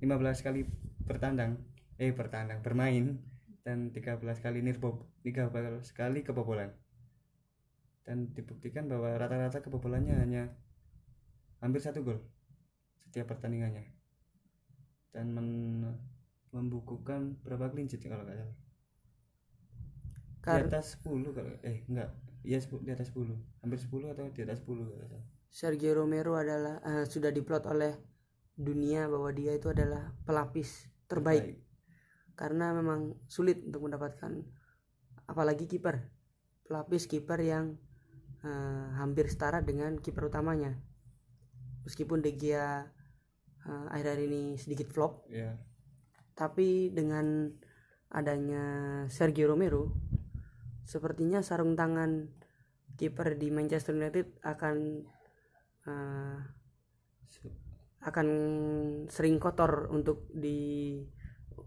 [0.00, 0.66] 15 kali
[1.06, 1.60] bertandang
[2.00, 3.20] eh bertandang bermain
[3.62, 5.52] dan 13 kali nirbob 13
[5.94, 6.74] kali kebobolan.
[8.02, 10.42] Dan dibuktikan bahwa rata-rata kebobolannya hanya
[11.62, 12.18] hampir satu gol
[13.12, 13.84] setiap pertandingannya.
[15.12, 16.00] Dan men-
[16.52, 18.56] membukukan berapa clean sheet kalau nggak salah?
[20.40, 22.08] Di Kar- atas 10 kalau eh enggak
[22.42, 25.26] iya 10 di atas 10 hampir 10 atau di atas 10 kalau salah.
[25.52, 27.92] Sergio Romero adalah eh, sudah diplot oleh
[28.56, 31.60] dunia bahwa dia itu adalah pelapis terbaik.
[32.32, 34.32] Karena memang sulit untuk mendapatkan
[35.28, 36.08] apalagi kiper.
[36.64, 37.76] Pelapis kiper yang
[38.42, 40.72] eh, hampir setara dengan kiper utamanya.
[41.84, 42.88] Meskipun De Gea
[43.66, 45.54] eh, akhir-akhir ini sedikit flop ya
[46.32, 47.52] tapi dengan
[48.12, 48.64] adanya
[49.08, 49.92] Sergio Romero
[50.82, 52.28] sepertinya sarung tangan
[52.96, 54.76] kiper di Manchester United akan
[57.32, 57.56] Su-
[58.02, 58.28] akan
[59.08, 61.00] sering kotor untuk di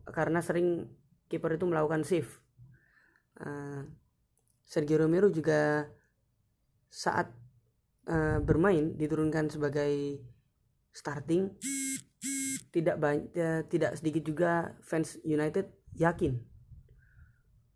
[0.05, 0.85] karena sering
[1.25, 2.29] kiper itu melakukan save.
[3.41, 3.81] Eh,
[4.65, 5.89] Sergio Romero juga
[6.87, 7.33] saat
[8.05, 10.21] eh, bermain diturunkan sebagai
[10.95, 11.51] starting
[12.71, 15.67] tidak banyak tidak sedikit juga fans United
[15.99, 16.39] yakin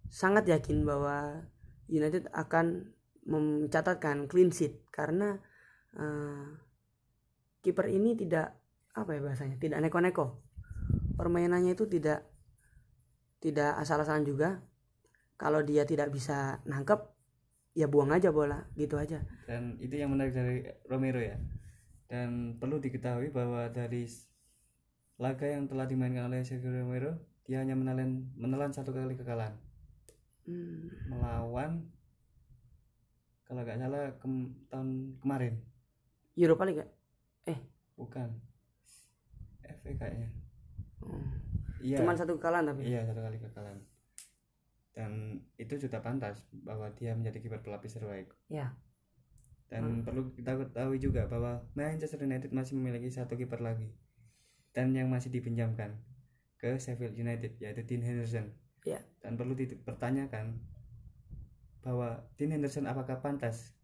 [0.09, 1.45] sangat yakin bahwa
[1.89, 2.95] United akan
[3.29, 5.37] mencatatkan clean sheet karena
[5.93, 6.45] eh,
[7.61, 8.57] kiper ini tidak
[8.97, 10.41] apa ya bahasanya tidak neko-neko.
[11.13, 12.25] Permainannya itu tidak
[13.39, 14.65] tidak asal-asalan juga.
[15.39, 16.99] Kalau dia tidak bisa nangkep
[17.77, 19.23] ya buang aja bola gitu aja.
[19.47, 21.37] Dan itu yang menarik dari Romero ya
[22.09, 24.09] dan perlu diketahui bahwa dari
[25.21, 29.53] laga yang telah dimainkan oleh Sergio Romero dia hanya menelan menelan satu kali kekalahan.
[30.49, 31.85] Hmm, melawan
[33.45, 35.61] kalau nggak salah kem- tahun kemarin.
[36.33, 36.91] Europa League gak?
[37.99, 38.29] bukan.
[39.59, 40.29] FA kayaknya.
[41.03, 41.29] Hmm.
[41.83, 41.97] iya.
[41.99, 42.89] Cuman satu kekalahan tapi.
[42.89, 43.79] Iya satu kali kekalahan.
[44.95, 45.11] Dan
[45.61, 48.33] itu sudah pantas bahwa dia menjadi kiper pelapis terbaik.
[48.49, 48.73] Ya
[49.69, 53.93] dan perlu kita ketahui juga bahwa Manchester United masih memiliki satu kiper lagi
[54.73, 55.93] dan yang masih dipinjamkan
[56.57, 58.49] ke Sheffield United yaitu Dean Henderson.
[58.87, 59.03] Ya.
[59.19, 60.55] dan perlu dipertanyakan
[61.83, 63.75] bahwa Dean Henderson apakah pantas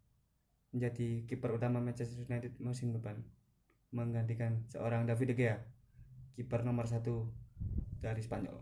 [0.72, 3.20] menjadi kiper utama Manchester United musim depan?
[3.92, 5.58] Menggantikan seorang David De Gea
[6.36, 7.32] kiper nomor satu
[8.00, 8.60] dari Spanyol.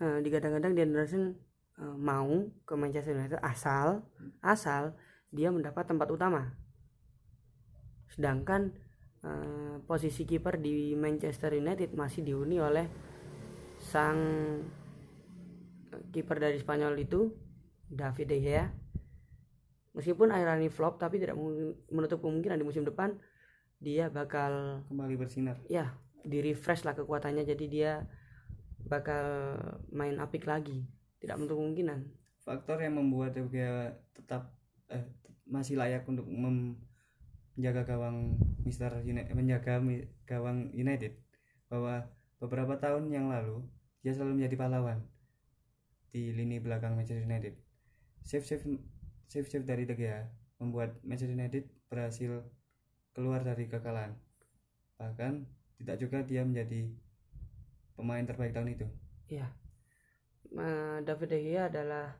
[0.00, 1.36] Eh, digadang-gadang Dean Henderson
[1.80, 4.04] eh, mau ke Manchester United asal
[4.44, 4.96] asal
[5.34, 6.54] dia mendapat tempat utama.
[8.14, 8.70] Sedangkan
[9.26, 12.86] eh, posisi kiper di Manchester United masih dihuni oleh
[13.82, 14.18] sang
[15.90, 17.34] eh, kiper dari Spanyol itu
[17.90, 18.66] David De Gea.
[19.94, 21.38] Meskipun akhir ini flop tapi tidak
[21.90, 23.14] menutup kemungkinan di musim depan
[23.82, 25.58] dia bakal kembali bersinar.
[25.66, 27.92] Ya di refresh lah kekuatannya jadi dia
[28.86, 29.58] bakal
[29.90, 30.86] main apik lagi.
[31.18, 32.00] Tidak menutup kemungkinan.
[32.44, 34.52] Faktor yang membuat De Gea tetap
[34.92, 35.04] eh,
[35.44, 39.80] masih layak untuk menjaga gawang Mister United menjaga
[40.24, 41.20] gawang United.
[41.68, 42.08] Bahwa
[42.40, 43.64] beberapa tahun yang lalu
[44.04, 44.98] dia selalu menjadi pahlawan
[46.12, 47.54] di lini belakang Manchester United.
[48.24, 48.64] Save save
[49.28, 50.28] save save dari De Gea
[50.60, 52.44] membuat Manchester United berhasil
[53.12, 54.16] keluar dari kekalahan.
[54.96, 55.32] Bahkan
[55.82, 56.88] tidak juga dia menjadi
[57.98, 58.86] pemain terbaik tahun itu.
[59.28, 59.48] Ya
[60.54, 62.14] Eh, David De Gea adalah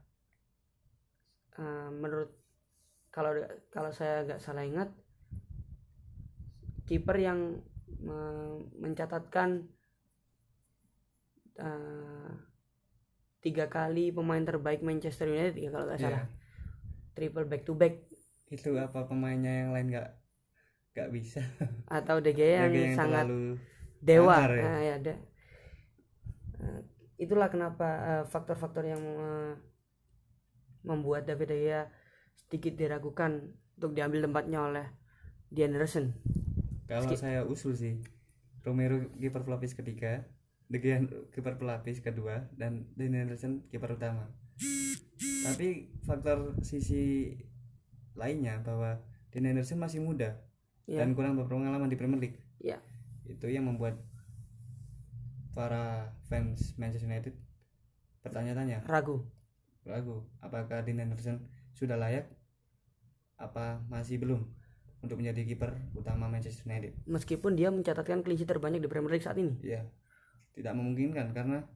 [1.54, 2.34] eh, menurut
[3.14, 3.30] kalau
[3.70, 4.90] kalau saya nggak salah ingat
[6.88, 7.40] kiper yang
[8.82, 9.50] mencatatkan
[11.58, 12.30] eh,
[13.44, 16.06] tiga kali pemain terbaik Manchester United ya kalau nggak Iya.
[16.10, 16.24] salah.
[17.14, 17.94] Triple back to back.
[18.50, 20.08] Itu apa pemainnya yang lain nggak
[20.94, 21.40] nggak bisa?
[21.88, 23.26] Atau De Gea yang, yang sangat
[24.02, 24.36] dewa.
[24.50, 24.62] ya?
[24.64, 25.14] Nah, ya, ada
[26.64, 26.80] Eh,
[27.20, 29.52] itulah kenapa eh, faktor-faktor yang eh,
[30.84, 31.82] membuat David De Gea
[32.36, 34.86] sedikit diragukan untuk diambil tempatnya oleh
[35.50, 36.14] Dean Henderson
[36.84, 37.94] Kalau saya usul sih
[38.64, 40.24] Romero kiper pelapis ketiga,
[40.72, 44.32] De Gea kiper pelapis kedua dan Dean Henderson kiper utama.
[45.44, 47.36] Tapi faktor sisi
[48.16, 50.40] lainnya bahwa Dean Henderson masih muda
[50.88, 52.40] ya dan kurang berpengalaman di Premier League.
[52.56, 52.80] ya
[53.28, 54.00] Itu yang membuat
[55.52, 57.36] para fans Manchester United
[58.24, 59.28] bertanya-tanya, ragu.
[59.84, 61.44] Ragu apakah Dean Henderson
[61.74, 62.30] sudah layak
[63.36, 64.46] apa masih belum
[65.04, 66.96] untuk menjadi kiper utama Manchester United.
[67.04, 69.52] meskipun dia mencatatkan clean sheet terbanyak di Premier League saat ini.
[69.60, 69.84] Ya
[70.54, 71.66] tidak memungkinkan karena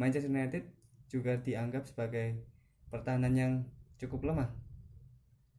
[0.00, 0.64] Manchester United
[1.12, 2.48] juga dianggap sebagai
[2.88, 3.52] pertahanan yang
[4.00, 4.50] cukup lemah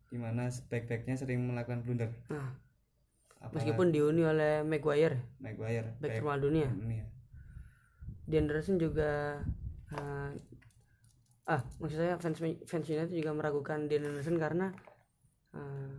[0.09, 2.13] di mana back-backnya sering melakukan blunder.
[2.29, 2.53] Nah,
[3.41, 5.17] Apalagi meskipun dihuni oleh Maguire.
[5.41, 6.69] Maguire back back termal dunia.
[6.69, 7.05] dunia.
[8.23, 9.41] Dean Henderson juga
[9.91, 10.29] eh,
[11.43, 14.71] ah maksud saya fans fans United juga meragukan Dean Henderson karena
[15.51, 15.95] eh,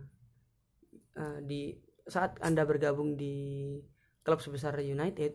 [1.21, 1.69] eh, di
[2.05, 3.77] saat anda bergabung di
[4.25, 5.33] klub sebesar United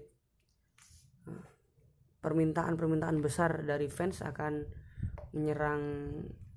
[1.30, 1.42] eh,
[2.20, 4.66] permintaan-permintaan besar dari fans akan
[5.30, 5.82] menyerang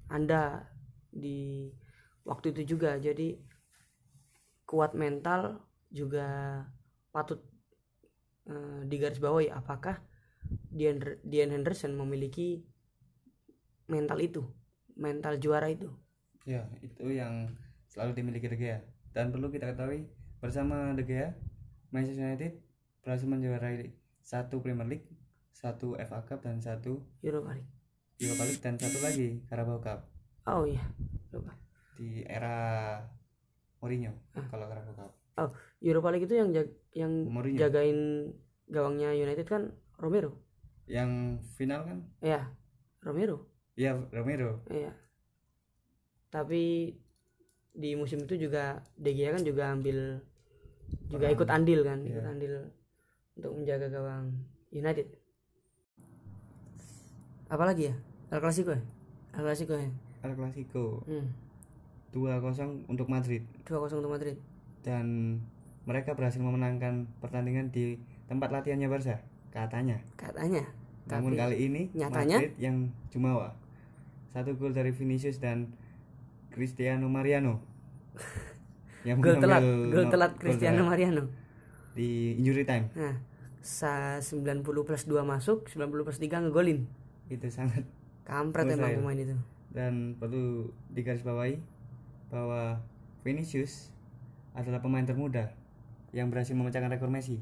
[0.10, 0.66] anda
[1.14, 1.70] di
[2.26, 2.98] waktu itu juga.
[2.98, 3.38] Jadi
[4.66, 5.62] kuat mental
[5.94, 6.58] juga
[7.14, 7.38] patut
[8.50, 10.02] eh, digarisbawahi apakah
[10.74, 12.73] Dian, Dian Henderson memiliki
[13.86, 14.44] mental itu
[14.94, 15.90] mental juara itu.
[16.44, 17.52] Ya itu yang
[17.88, 18.80] selalu dimiliki De Gea.
[19.10, 21.34] Dan perlu kita ketahui bersama De Gea
[21.90, 22.54] Manchester United
[23.00, 25.08] berhasil menjuarai satu Premier League
[25.50, 27.70] satu FA Cup dan satu Europa League.
[28.18, 30.10] Europa League dan satu lagi Carabao Cup.
[30.44, 30.84] Oh iya
[31.30, 31.54] lupa
[31.94, 33.00] di era
[33.80, 34.48] Mourinho Ah.
[34.48, 35.12] kalau Carabao Cup.
[35.36, 37.58] Oh Europa League itu yang jag- yang Mourinho.
[37.58, 38.00] jagain
[38.66, 39.64] gawangnya United kan
[39.96, 40.42] Romero.
[40.84, 41.12] Yang
[41.54, 41.98] final kan?
[42.20, 42.52] Ya
[43.00, 44.62] Romero ya Romero.
[44.70, 44.94] Iya.
[46.30, 46.94] Tapi
[47.74, 50.22] di musim itu juga De Gea kan juga ambil
[51.10, 52.22] juga ikut andil kan Iya.
[52.22, 52.54] ikut andil
[53.38, 54.30] untuk menjaga gawang
[54.70, 55.08] United.
[57.50, 57.96] Apalagi ya?
[58.34, 58.82] El Clasico ya?
[59.38, 59.90] El Clasico ya?
[60.26, 61.06] El Clasico.
[61.06, 61.30] Hmm.
[62.14, 63.42] 2-0 untuk Madrid.
[63.66, 64.38] 2-0 untuk Madrid.
[64.86, 65.38] Dan
[65.90, 67.98] mereka berhasil memenangkan pertandingan di
[68.30, 69.18] tempat latihannya Barca
[69.50, 69.98] katanya.
[70.18, 70.62] Katanya.
[71.10, 72.38] Namun Tapi kali ini nyatanya?
[72.40, 72.78] Madrid yang
[73.12, 73.54] jumawa
[74.34, 75.70] satu gol dari Vinicius dan
[76.50, 77.62] Cristiano Mariano
[79.08, 81.28] yang Gol telat, gol telat Cristiano Mariano.
[81.94, 83.16] di injury time Nah,
[83.60, 86.84] sa 90 plus 2 masuk, 90 plus 3 ngegolin.
[87.28, 87.86] itu sangat
[88.24, 89.36] Kampret emang pemain itu.
[89.70, 91.60] dan perlu digarisbawahi
[92.28, 92.80] bahwa
[93.22, 93.90] Vinicius
[94.54, 95.52] adalah pemain termuda
[96.12, 97.42] yang berhasil memecahkan rekor Messi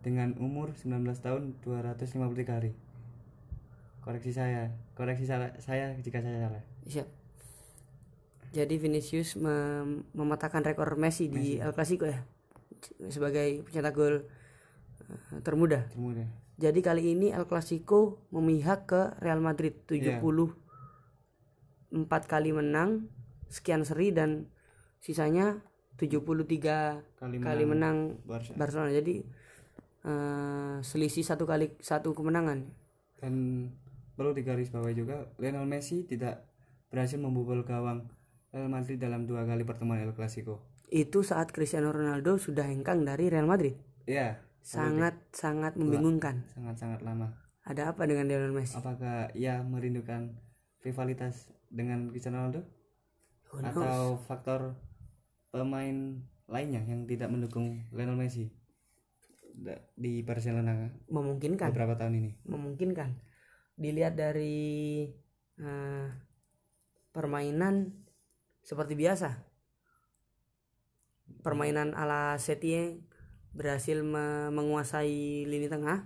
[0.00, 2.20] dengan umur 19 tahun 253
[2.52, 2.72] hari.
[4.00, 6.62] Koreksi saya, koreksi salah, saya jika saya salah.
[6.88, 7.08] Siap.
[8.50, 12.18] Jadi Vinicius mem- mematahkan rekor Messi di El Clasico ya
[13.12, 14.16] sebagai pencetak gol
[15.06, 15.86] eh, termuda.
[15.92, 16.24] Termuda.
[16.60, 20.50] Jadi kali ini El Clasico memihak ke Real Madrid 74
[22.26, 23.08] kali menang,
[23.48, 24.50] sekian seri dan
[25.00, 25.60] sisanya
[25.96, 28.56] 73 Kali kali menang Barca.
[28.56, 28.90] Barcelona.
[28.90, 29.22] Jadi
[30.04, 32.64] eh, selisih satu kali satu kemenangan.
[33.20, 33.68] Dan
[34.20, 36.44] perlu digarisbawahi juga Lionel Messi tidak
[36.92, 38.04] berhasil membobol gawang
[38.52, 40.60] Real Madrid dalam dua kali pertemuan El Clasico.
[40.92, 43.80] Itu saat Cristiano Ronaldo sudah hengkang dari Real Madrid.
[44.04, 46.44] Ya, Sangat sangat membingungkan.
[46.52, 47.32] sangat-sangat lama.
[47.64, 48.76] Ada apa dengan Lionel Messi?
[48.76, 50.36] Apakah ia merindukan
[50.84, 52.60] rivalitas dengan Cristiano Ronaldo
[53.56, 53.72] Who knows?
[53.72, 54.76] atau faktor
[55.48, 58.52] pemain lainnya yang tidak mendukung Lionel Messi
[59.96, 61.72] di Barcelona Memungkinkan.
[61.72, 62.30] beberapa tahun ini?
[62.44, 63.29] memungkinkan
[63.80, 65.08] dilihat dari
[65.56, 66.08] eh,
[67.16, 67.88] permainan
[68.60, 69.40] seperti biasa.
[71.40, 73.00] Permainan ala Setien
[73.56, 76.04] berhasil me- menguasai lini tengah.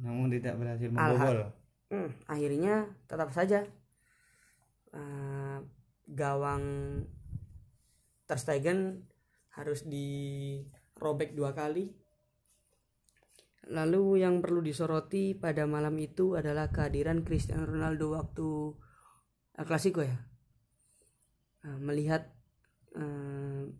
[0.00, 1.52] Namun tidak berhasil membobol.
[1.92, 3.68] Hmm, akhirnya tetap saja
[4.96, 5.58] eh,
[6.08, 6.64] gawang
[8.24, 9.04] Ter Stegen
[9.52, 11.99] harus dirobek dua kali
[13.70, 18.48] Lalu yang perlu disoroti pada malam itu adalah kehadiran Cristiano Ronaldo waktu
[19.54, 20.18] El Clasico ya.
[21.62, 22.26] Eh, Melihat
[22.98, 23.70] eh,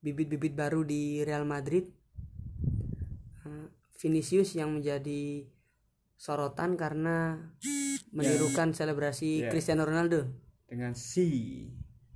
[0.00, 1.84] bibit-bibit baru di Real Madrid,
[3.44, 3.66] eh,
[4.00, 5.44] Vinicius yang menjadi
[6.16, 7.36] sorotan karena
[8.10, 9.50] menirukan selebrasi Ya.
[9.52, 10.24] Cristiano Ronaldo.
[10.68, 11.64] dengan si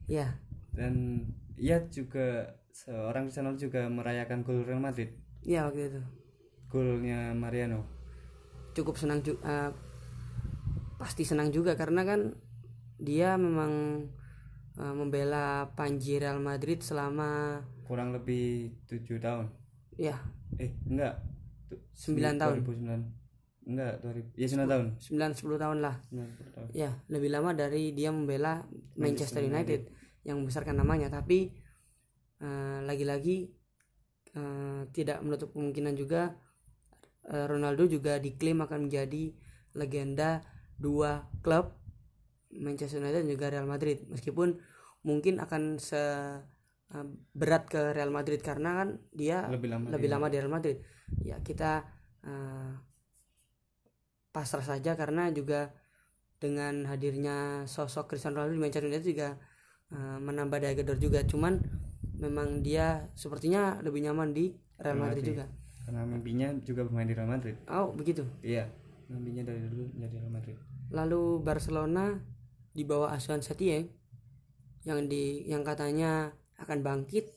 [0.04, 0.36] Ya,
[0.76, 1.24] dan
[1.56, 5.08] ia juga seorang Cristiano juga merayakan gol Real Madrid
[5.40, 6.02] ya waktu itu.
[6.72, 7.84] Golnya Mariano.
[8.72, 9.76] Cukup senang juga
[11.02, 12.30] pasti senang juga karena kan
[13.02, 14.06] dia memang
[14.78, 19.50] eh, membela Panji Real Madrid selama kurang lebih tujuh tahun.
[19.98, 20.22] Ya.
[20.62, 21.18] Eh enggak.
[21.98, 22.56] 9 tahun.
[22.62, 23.22] 2009
[23.62, 24.86] enggak 2000 ya 9 tahun.
[24.96, 25.96] 9 10 tahun lah.
[26.14, 26.68] 9 tahun.
[26.70, 28.62] Ya lebih lama dari dia membela
[28.94, 29.90] Manchester United
[30.22, 31.10] yang membesarkan namanya.
[31.10, 31.50] Tapi
[32.38, 33.50] eh, lagi-lagi
[34.38, 36.42] eh, tidak menutup kemungkinan juga eh,
[37.22, 39.30] Ronaldo juga diklaim akan menjadi
[39.78, 40.42] legenda
[40.74, 41.78] dua klub
[42.52, 44.04] Manchester United dan juga Real Madrid.
[44.10, 44.60] Meskipun
[45.06, 46.02] mungkin akan se
[46.92, 50.76] eh, berat ke Real Madrid karena kan dia lebih lama lebih lama di Real Madrid.
[51.24, 51.88] Ya kita
[52.26, 52.72] eh,
[54.32, 55.72] pasrah saja karena juga
[56.42, 59.28] dengan hadirnya sosok Cristiano Ronaldo di Manchester United juga
[59.94, 61.24] eh, menambah daya gedor juga.
[61.24, 61.56] Cuman
[62.20, 65.32] memang dia sepertinya lebih nyaman di Real Real Madrid Madrid.
[65.32, 65.46] juga
[65.82, 67.56] karena mimpinya juga bermain di Real Madrid.
[67.66, 68.22] Oh begitu?
[68.42, 68.70] Iya
[69.12, 70.56] mimpinya dari dulu menjadi Real Madrid.
[70.92, 72.16] Lalu Barcelona
[72.72, 73.92] di bawah asuhan Setien
[74.88, 77.28] yang di yang katanya akan bangkit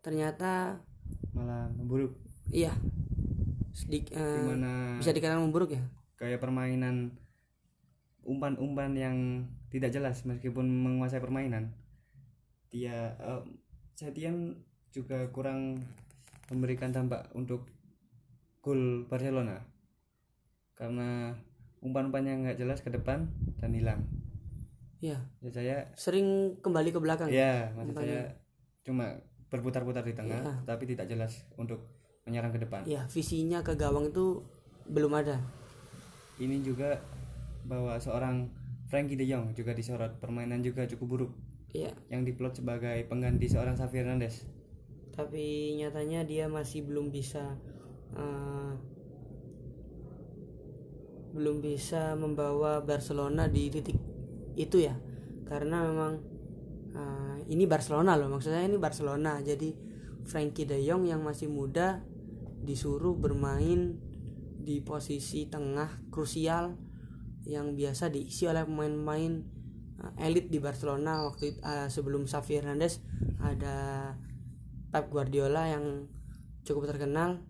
[0.00, 0.80] ternyata
[1.34, 2.14] malah memburuk.
[2.48, 2.72] Iya.
[3.72, 5.82] Sedik, eh, di mana bisa dikatakan memburuk ya?
[6.20, 7.16] Kayak permainan
[8.22, 9.16] umpan-umpan yang
[9.72, 11.72] tidak jelas meskipun menguasai permainan.
[12.68, 13.42] Dia eh,
[13.96, 14.60] Setien
[14.92, 15.80] juga kurang
[16.52, 17.64] memberikan dampak untuk
[18.60, 19.64] gol Barcelona.
[20.76, 21.32] Karena
[21.82, 23.26] umpan-umpan yang nggak jelas ke depan
[23.58, 24.06] dan hilang.
[25.02, 27.26] Ya ya saya sering kembali ke belakang.
[27.32, 28.06] Ya maksud Umpannya.
[28.06, 28.22] saya
[28.86, 29.06] cuma
[29.50, 30.54] berputar-putar di tengah Iya.
[30.64, 31.82] tapi tidak jelas untuk
[32.22, 32.86] menyerang ke depan.
[32.86, 34.46] Ya visinya ke gawang itu
[34.86, 35.42] belum ada.
[36.38, 37.02] Ini juga
[37.66, 38.46] bahwa seorang
[38.86, 40.22] Frankie De Jong juga disorot.
[40.22, 41.32] Permainan juga cukup buruk.
[41.74, 44.46] Ya yang diplot sebagai pengganti seorang Xavi Hernandez
[45.12, 47.60] tapi nyatanya dia masih belum bisa
[48.16, 48.72] eh,
[51.32, 53.96] belum bisa membawa Barcelona di titik
[54.56, 54.96] itu ya.
[55.48, 56.12] Karena memang
[56.92, 59.40] eh, ini Barcelona loh maksudnya ini Barcelona.
[59.40, 59.72] Jadi
[60.24, 62.04] Frankie De Jong yang masih muda
[62.62, 63.98] disuruh bermain
[64.62, 66.78] di posisi tengah krusial
[67.42, 69.32] yang biasa diisi oleh pemain-pemain
[69.98, 73.02] eh, elit di Barcelona waktu eh, sebelum Xavi Hernandez
[73.42, 74.14] ada
[74.92, 76.06] Pep Guardiola yang
[76.68, 77.40] cukup terkenal.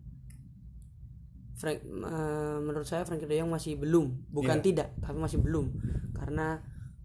[1.59, 4.31] Frank, eh, menurut saya Frankie De Jong masih belum.
[4.31, 4.65] Bukan Iya.
[4.65, 5.75] tidak tapi masih belum.
[6.15, 6.63] Karena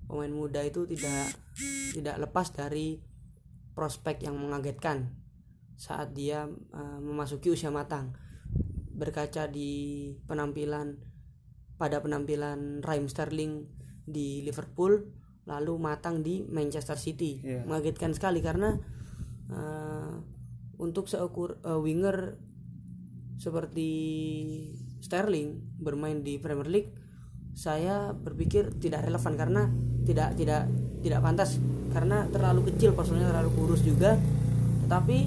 [0.08, 1.34] pemain muda itu tidak
[1.92, 3.02] tidak lepas dari
[3.74, 5.14] prospek yang mengagetkan
[5.78, 8.18] saat dia uh, memasuki usia matang.
[8.98, 10.98] Berkaca di penampilan
[11.78, 13.70] pada penampilan Raheem Sterling
[14.02, 15.06] di Liverpool
[15.46, 17.46] lalu matang di Manchester City.
[17.46, 17.62] Iya.
[17.70, 18.74] mengagetkan sekali karena
[19.52, 20.20] uh,
[20.78, 22.38] untuk seukur uh, winger
[23.38, 23.90] seperti
[24.98, 26.92] Sterling bermain di Premier League
[27.58, 29.66] saya berpikir tidak relevan karena
[30.06, 30.70] tidak tidak
[31.02, 31.58] tidak pantas.
[31.90, 34.14] Karena terlalu kecil posturnya terlalu kurus juga.
[34.86, 35.18] Tetapi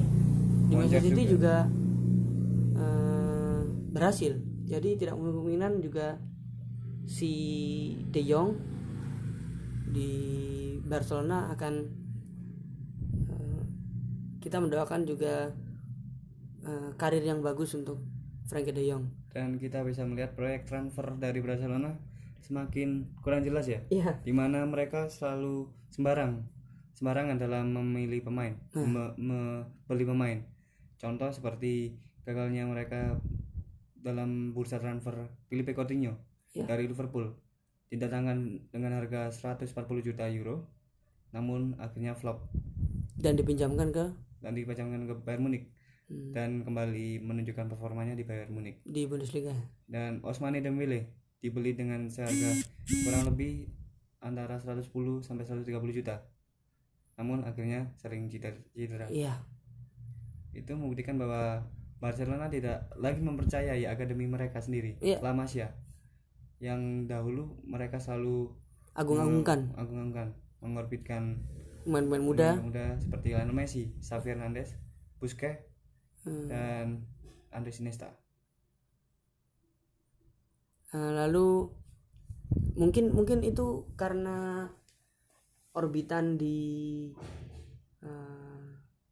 [0.71, 1.35] di Manchester City juga.
[1.35, 1.57] juga
[2.79, 3.61] eh,
[3.91, 4.33] berhasil.
[4.71, 6.23] Jadi tidak kemungkinan juga
[7.11, 7.35] si
[8.15, 8.55] De Jong
[9.91, 10.13] di
[10.87, 12.00] Barcelona akan
[14.41, 15.53] kita mendoakan juga
[16.63, 18.01] eh, karir yang bagus untuk
[18.45, 19.05] Frankie De Jong.
[19.31, 21.95] Dan kita bisa melihat proyek transfer dari Barcelona
[22.43, 23.85] semakin kurang jelas ya?
[23.89, 24.19] Iya.
[24.21, 26.43] Di mana mereka selalu sembarang
[26.93, 30.39] sembarangan dalam memilih pemain me- membeli pemain.
[30.97, 33.17] Contoh seperti gagalnya mereka
[33.95, 36.17] dalam bursa transfer Filipe Coutinho
[36.51, 36.67] Ya.
[36.67, 37.31] dari Liverpool
[37.89, 39.71] didatangkan dengan harga 140
[40.03, 40.67] juta euro
[41.31, 42.51] namun akhirnya flop.
[43.15, 44.05] Dan dipinjamkan ke
[44.41, 45.67] dan dipajangkan ke Bayern Munich
[46.11, 46.35] Hmm.
[46.35, 49.55] dan kembali menunjukkan performanya di Bayern Munich di Bundesliga
[49.87, 51.07] dan Osmane Dembele
[51.39, 52.51] dibeli dengan seharga
[53.07, 53.71] kurang lebih
[54.19, 54.91] antara 110
[55.23, 56.27] sampai 130 juta.
[57.15, 59.07] Namun akhirnya sering cedera.
[59.07, 59.39] iya
[60.51, 61.63] Itu membuktikan bahwa
[62.03, 65.23] Barcelona tidak lagi mempercayai akademi mereka sendiri, Iya.
[65.23, 65.79] La Masia.
[66.59, 68.51] Yang dahulu mereka selalu
[68.93, 71.39] agung-agungkan agung-agungkan, mengorbitkan
[71.83, 74.77] pemain-pemain muda pemain muda seperti Lionel Messi, Xavi Hernandez,
[75.19, 75.65] Busquets,
[76.21, 76.47] Hmm.
[76.47, 76.87] dan
[77.49, 78.13] Andres Iniesta.
[80.91, 81.71] Eh, lalu
[82.75, 84.67] mungkin mungkin itu karena
[85.73, 87.09] orbitan di
[88.01, 88.67] eh,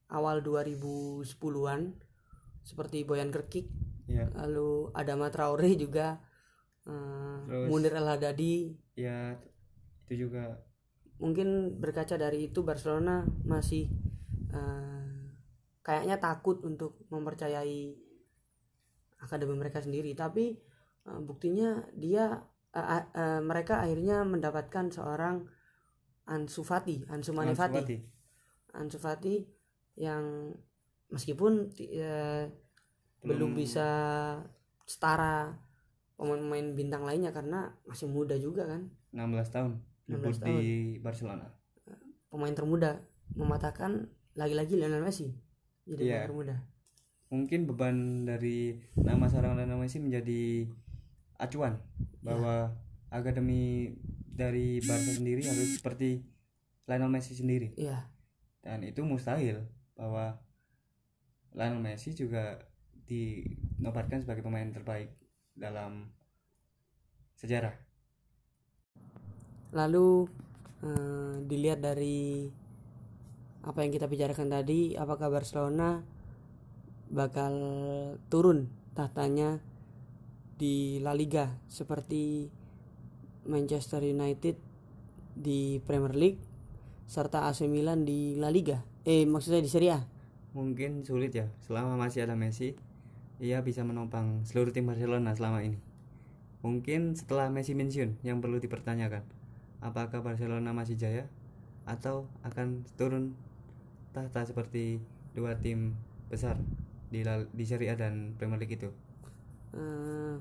[0.09, 1.95] awal 2010-an
[2.63, 3.69] seperti Boyan Kerkik
[4.05, 6.17] Ya, lalu Adama Traore juga
[6.83, 9.37] Terus- Munir El Haddadi ya
[10.09, 10.65] itu juga
[11.19, 13.91] mungkin berkaca dari itu Barcelona masih
[14.51, 15.07] eh,
[15.83, 17.95] kayaknya takut untuk mempercayai
[19.19, 20.15] akademi mereka sendiri.
[20.15, 20.55] Tapi
[21.07, 22.39] eh, buktinya dia
[22.75, 25.47] eh, eh, mereka akhirnya mendapatkan seorang
[26.29, 27.75] Ansu Fati Ansu Mane Ansu Fati.
[27.81, 27.97] Fati.
[28.77, 29.35] Ansu Fati
[29.99, 30.53] yang
[31.11, 32.47] meskipun ti- eh,
[33.25, 33.89] belum bisa
[34.87, 35.51] setara
[36.15, 38.87] pemain-pemain bintang lainnya karena masih muda juga kan.
[39.11, 39.73] 16 tahun
[40.09, 41.47] 16 debut di Barcelona.
[42.29, 43.01] pemain termuda.
[43.37, 45.33] Mematahkan lagi-lagi Lionel Messi.
[45.89, 46.25] Jadi Iya.
[46.25, 46.57] pemain termuda.
[47.29, 47.97] Mungkin beban
[48.29, 50.69] dari nama seorang Lionel Messi menjadi
[51.41, 51.81] acuan
[52.21, 52.73] bahwa
[53.09, 53.97] akademi
[54.29, 56.21] dari Barca sendiri harus seperti
[56.85, 57.73] Lionel Messi sendiri.
[57.77, 58.09] Iya.
[58.61, 59.65] Dan itu mustahil
[59.97, 60.37] bahwa
[61.57, 62.61] Lionel Messi juga
[63.09, 65.17] dinobatkan sebagai pemain terbaik
[65.57, 66.13] dalam
[67.41, 67.88] sejarah.
[69.73, 70.25] Lalu
[70.85, 72.49] eh, dilihat dari
[73.69, 76.01] apa yang kita bicarakan tadi apakah Barcelona
[77.13, 77.53] bakal
[78.33, 79.61] turun tahtanya
[80.57, 82.49] di La Liga seperti
[83.49, 84.57] Manchester United
[85.37, 86.41] di Premier League
[87.09, 88.81] serta AC Milan di La Liga?
[89.05, 90.01] Eh maksudnya di Serie A?
[90.53, 91.49] Mungkin sulit ya.
[91.65, 92.77] Selama masih ada Messi
[93.39, 95.79] ia bisa menopang seluruh tim Barcelona selama ini.
[96.65, 99.38] Mungkin setelah Messi pensiun yang perlu dipertanyakan
[99.79, 101.25] apakah Barcelona masih jaya
[101.85, 103.33] atau akan turun
[104.13, 104.99] tahta seperti
[105.33, 105.95] dua tim
[106.29, 106.59] besar
[107.09, 108.91] di La- di Serie A dan Premier League itu.
[109.73, 110.35] Eh,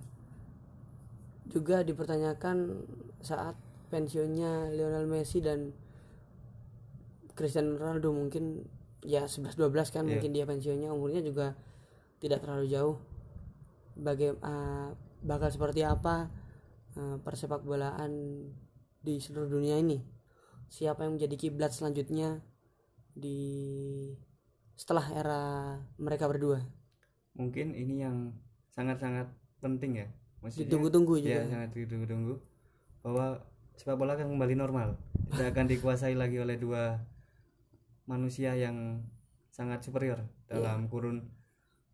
[1.47, 2.83] juga dipertanyakan
[3.23, 3.55] saat
[3.87, 5.71] pensiunnya Lionel Messi dan
[7.31, 8.65] Cristiano Ronaldo mungkin
[9.05, 10.17] ya 11-12 kan Iya.
[10.19, 11.55] mungkin dia pensiunnya umurnya juga
[12.19, 12.97] tidak terlalu jauh
[13.95, 16.27] bagaimana bakal seperti apa
[16.97, 18.11] eh, persepak bolaan
[19.01, 20.01] di seluruh dunia ini.
[20.67, 22.43] Siapa yang menjadi kiblat selanjutnya
[23.15, 23.39] di
[24.77, 25.41] setelah era
[25.97, 26.61] mereka berdua?
[27.33, 28.35] Mungkin ini yang
[28.75, 29.31] sangat-sangat
[29.63, 30.07] penting ya.
[30.43, 31.41] Maksudnya ditunggu-tunggu juga.
[31.41, 32.35] ya sangat ditunggu-tunggu.
[33.01, 33.41] Bahwa
[33.77, 34.97] sepak bola akan kembali normal.
[35.33, 37.01] Tidak akan dikuasai lagi oleh dua
[38.07, 39.03] manusia yang
[39.51, 41.33] sangat superior dalam kurun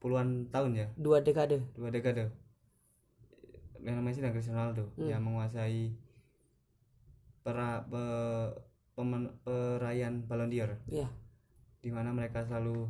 [0.03, 1.63] puluhan tahun ya, dua dekade.
[1.73, 2.27] Dua dekade.
[3.79, 5.91] Lionel Messi dan Cristiano Ronaldo yang menguasai
[7.43, 8.55] pera, pe-
[8.93, 11.07] pemen- perayaan Ballon d'Or ya
[11.79, 12.87] di mana mereka selalu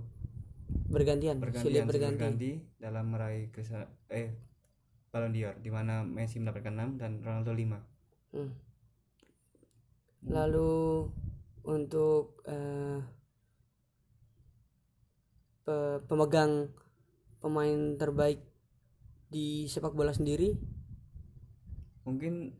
[0.87, 2.17] bergantian, bergantian silih berganti.
[2.17, 4.29] berganti dalam meraih Cristiano eh
[5.09, 7.81] Ballon d'Or di mana Messi mendapatkan 6 dan Ronaldo 5.
[8.33, 8.51] Hmm.
[10.23, 11.11] lalu
[11.63, 12.99] untuk eh,
[15.63, 16.71] pe- pemegang
[17.37, 18.39] pemain terbaik
[19.27, 20.55] di sepak bola sendiri
[22.03, 22.55] mungkin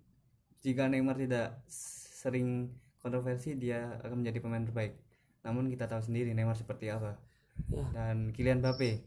[0.63, 2.71] jika Neymar tidak sering
[3.03, 4.95] kontroversi dia akan menjadi pemain terbaik.
[5.43, 7.19] Namun kita tahu sendiri Neymar seperti apa.
[7.67, 7.83] Ya.
[7.91, 9.03] Dan Kylian Mbappe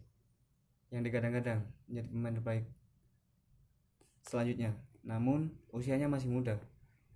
[0.92, 2.64] yang digadang-gadang menjadi pemain terbaik
[4.22, 4.76] selanjutnya.
[5.02, 6.60] Namun usianya masih muda.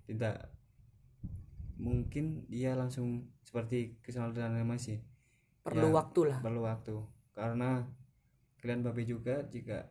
[0.09, 0.37] Tidak
[1.81, 4.97] mungkin dia langsung seperti Cristiano Ronaldo Messi.
[5.61, 5.95] Perlu Ya.
[5.95, 6.39] waktu lah.
[6.41, 6.97] perlu waktu.
[7.37, 7.85] Karena
[8.57, 9.89] Kylian Mbappe juga jika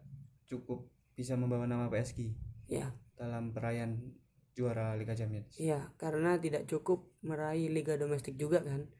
[0.50, 2.34] cukup bisa membawa nama PSG
[2.66, 2.90] ya.
[3.14, 3.98] dalam perayaan
[4.60, 8.92] juara Liga Champions Iya, karena tidak cukup meraih liga domestik juga kan.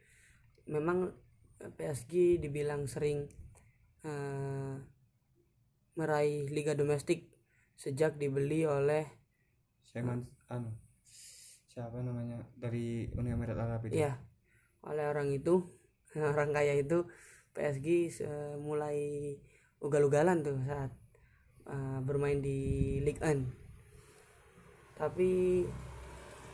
[0.72, 1.12] Memang
[1.60, 3.28] eh, PSG dibilang sering
[4.08, 4.76] eh,
[6.00, 7.28] meraih liga domestik
[7.76, 9.04] sejak dibeli oleh
[9.84, 10.16] Saya
[10.48, 10.72] anu
[11.70, 14.20] siapa namanya dari Uni Emirat Arab itu ya
[14.84, 15.64] oleh orang itu
[16.32, 17.08] orang kaya itu
[17.56, 17.88] PSG
[18.24, 19.36] eh, mulai
[19.80, 20.92] ugal-ugalan tuh saat
[21.68, 23.69] eh, bermain di Ligue 1.
[25.00, 25.64] Tapi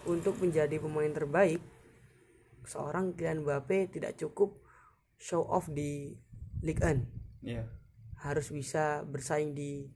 [0.05, 1.57] untuk menjadi pemain terbaik
[2.69, 4.61] seorang Kylian Mbappe tidak cukup
[5.17, 6.13] show off di
[6.61, 7.65] Ligue 1 Iya,
[8.25, 9.89] harus bisa bersaing di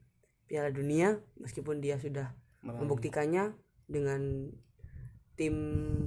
[0.50, 2.34] Piala Dunia meskipun dia sudah
[2.66, 3.54] membuktikannya
[3.86, 4.54] dengan
[5.38, 5.56] tim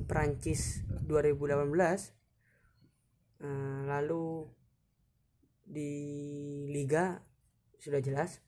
[0.06, 2.22] Prancis 2018
[3.42, 4.46] Eh, lalu
[5.66, 5.90] di
[6.70, 7.18] Liga
[7.82, 8.38] sudah jelas.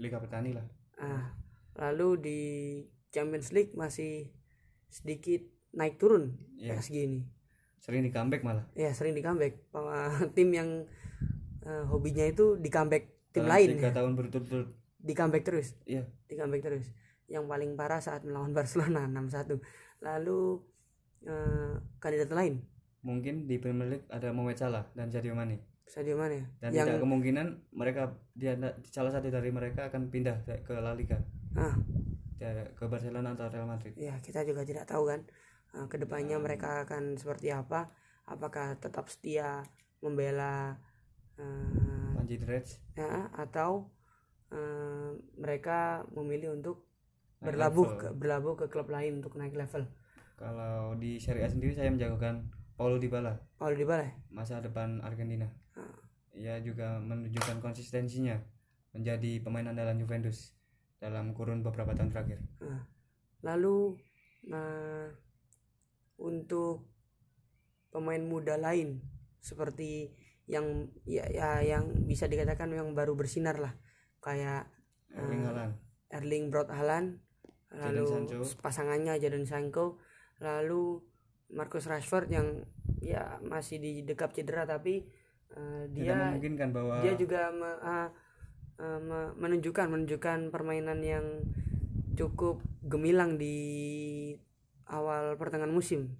[0.00, 0.64] Liga Petani lah.
[0.96, 1.36] Ah
[1.72, 2.40] lalu di
[3.12, 4.32] Champions League masih
[4.88, 6.80] sedikit naik turun Iya.
[6.80, 7.20] PSG ini
[7.82, 8.64] sering di comeback malah.
[8.78, 10.06] Ya sering di comeback Sama
[10.38, 10.86] tim yang
[11.66, 14.70] eh, hobinya itu di comeback tim Dalam lain tiga tahun berturut-turut.
[15.02, 15.74] Di comeback terus.
[15.82, 16.06] Iya.
[16.30, 16.86] Di comeback terus.
[17.26, 19.58] Yang paling parah saat melawan Barcelona 6-1
[19.98, 20.62] lalu
[21.26, 22.62] eh, kandidat lain.
[23.02, 25.58] Mungkin di Premier League ada Mohamed Salah dan Sadio Mane.
[25.90, 26.54] Sadio Mane.
[26.62, 28.54] Dan yang tidak kemungkinan mereka dia
[28.94, 31.18] salah satu dari mereka akan pindah ke La Liga.
[31.58, 31.74] Ah.
[31.74, 31.74] Ya,
[32.74, 33.92] ke Barcelona atau Real Madrid?
[33.94, 35.20] Ya kita juga tidak tahu kan
[35.78, 37.86] eh, ke depannya mereka akan seperti apa.
[38.26, 39.66] Apakah tetap setia
[40.02, 40.78] membela
[41.38, 42.38] eh, Panji
[42.94, 43.90] ya, atau
[44.50, 46.86] eh, mereka memilih untuk
[47.42, 47.98] Naik berlabuh level.
[47.98, 49.82] ke berlabuh ke klub lain untuk naik level?
[50.38, 52.46] Kalau di Serie A sendiri saya menjagokan
[52.78, 53.34] Paulo Dybala.
[53.58, 54.14] Paulo Dybala ya?
[54.30, 55.46] masa depan Argentina.
[55.72, 55.88] Ah.
[56.32, 58.40] ia juga menunjukkan konsistensinya
[58.92, 60.56] menjadi pemain andalan Juventus
[61.02, 62.86] dalam kurun beberapa tahun terakhir Nah,
[63.42, 63.98] lalu
[64.46, 65.10] nah
[66.18, 66.86] untuk
[67.90, 69.02] pemain muda lain
[69.42, 70.14] seperti
[70.46, 73.74] yang ya, ya yang bisa dikatakan yang baru bersinar lah
[74.22, 74.70] kayak
[75.10, 75.72] Erling Haaland
[76.08, 77.18] Erling Braut Haaland
[77.72, 78.06] lalu
[78.60, 79.98] pasangannya Jadon Sancho
[80.38, 81.02] lalu
[81.52, 82.64] Marcus Rashford yang
[83.02, 85.04] ya masih di dekap cedera tapi
[85.52, 88.08] eh, tidak dia memungkinkan bahwa dia juga me- ah,
[88.82, 91.26] me- menunjukkan menunjukkan permainan yang
[92.18, 93.56] cukup gemilang di
[94.90, 96.18] awal pertengahan musim.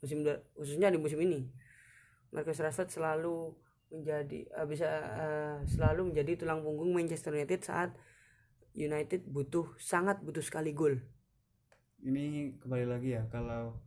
[0.00, 0.22] Musim
[0.54, 1.50] khususnya di musim ini.
[2.30, 3.54] Marcus Rashford selalu
[3.90, 7.94] menjadi ah, bisa ah, selalu menjadi tulang punggung Manchester United saat
[8.76, 11.00] United butuh sangat butuh sekali gol.
[12.02, 13.82] Ini kembali lagi ya kalau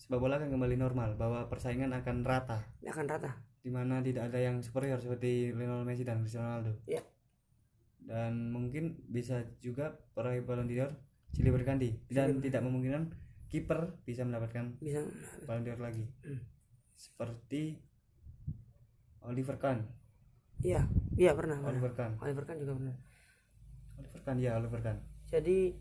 [0.00, 2.64] sepak bola akan kembali normal bahwa persaingan akan rata.
[2.88, 3.36] Akan rata.
[3.60, 6.80] Di mana tidak ada yang superior seperti Lionel Messi dan Cristiano Ronaldo.
[6.88, 7.04] Ya
[8.10, 10.90] dan mungkin bisa juga peraih Ballon d'Or
[11.30, 11.94] silih berganti.
[12.10, 13.14] Dan tidak memungkinkan
[13.46, 15.06] kiper bisa mendapatkan bisa
[15.46, 16.10] Ballon d'Or lagi.
[16.26, 16.42] Hmm.
[17.00, 17.80] seperti
[19.24, 19.86] Oliver Kahn.
[20.60, 20.84] Iya
[21.16, 21.72] iya pernah pernah.
[21.72, 22.12] Oliver Kahn.
[22.18, 22.96] Oliver Kahn juga pernah.
[23.96, 24.98] Oliver Kahn ya Oliver Kahn.
[25.30, 25.72] Jadi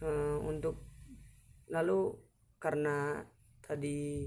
[0.00, 0.80] eh, untuk
[1.68, 2.18] lalu
[2.56, 3.22] karena
[3.60, 4.26] tadi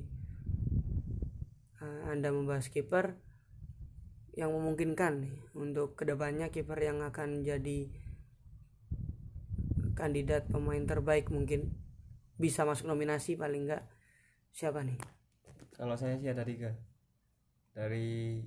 [1.82, 3.27] eh, anda membahas kiper
[4.38, 7.90] yang memungkinkan nih untuk ke depannya kiper yang akan jadi
[9.98, 11.74] kandidat pemain terbaik mungkin
[12.38, 13.90] bisa masuk nominasi paling enggak
[14.54, 15.02] siapa nih?
[15.74, 16.78] Kalau saya sih ada tiga.
[17.74, 18.46] Dari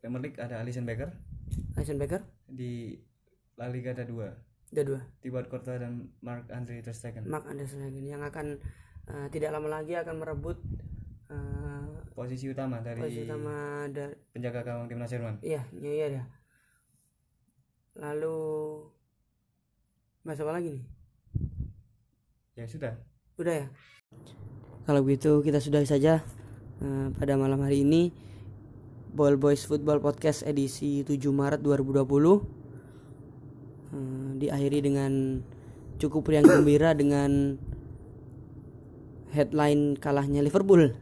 [0.00, 1.12] Premier League ada Alisson Becker.
[1.76, 2.24] Alisson Becker?
[2.48, 2.96] Di
[3.60, 4.32] La Liga ada dua.
[4.72, 5.00] Ada dua?
[5.20, 7.28] Thibaut Courtois dan Mark Andre Ter Stegen.
[7.28, 8.60] Mark Anderson lagi yang akan
[9.08, 10.60] eh, tidak lama lagi akan merebut
[11.32, 11.57] eh,
[12.18, 16.26] posisi utama dari posisi utama da- penjaga gawang timnas Jerman Iya, iya, iya dah.
[17.98, 18.38] Lalu
[20.26, 20.84] bahas apa lagi nih?
[22.58, 22.98] ya sudah
[23.38, 23.66] Udah ya.
[24.82, 26.26] Kalau begitu kita sudah saja
[26.82, 28.10] eh, pada malam hari ini
[29.14, 32.02] Ball Boys Football Podcast edisi 7 Maret 2020
[33.94, 35.38] eh, diakhiri dengan
[36.02, 37.54] cukup riang gembira dengan
[39.30, 40.98] headline kalahnya Liverpool.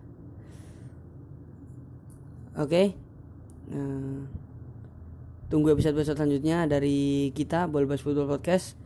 [2.56, 2.96] Oke.
[3.68, 4.24] Nah,
[5.52, 8.80] tunggu episode-episode selanjutnya dari kita Bolbas Football Podcast.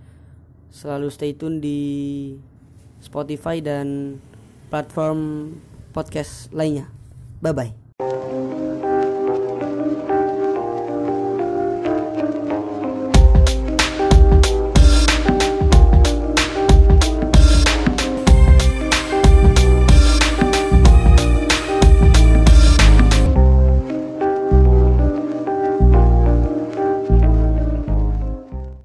[0.70, 1.80] Selalu stay tune di
[2.98, 4.18] Spotify dan
[4.70, 5.54] platform
[5.94, 6.90] podcast lainnya.
[7.42, 8.89] Bye bye.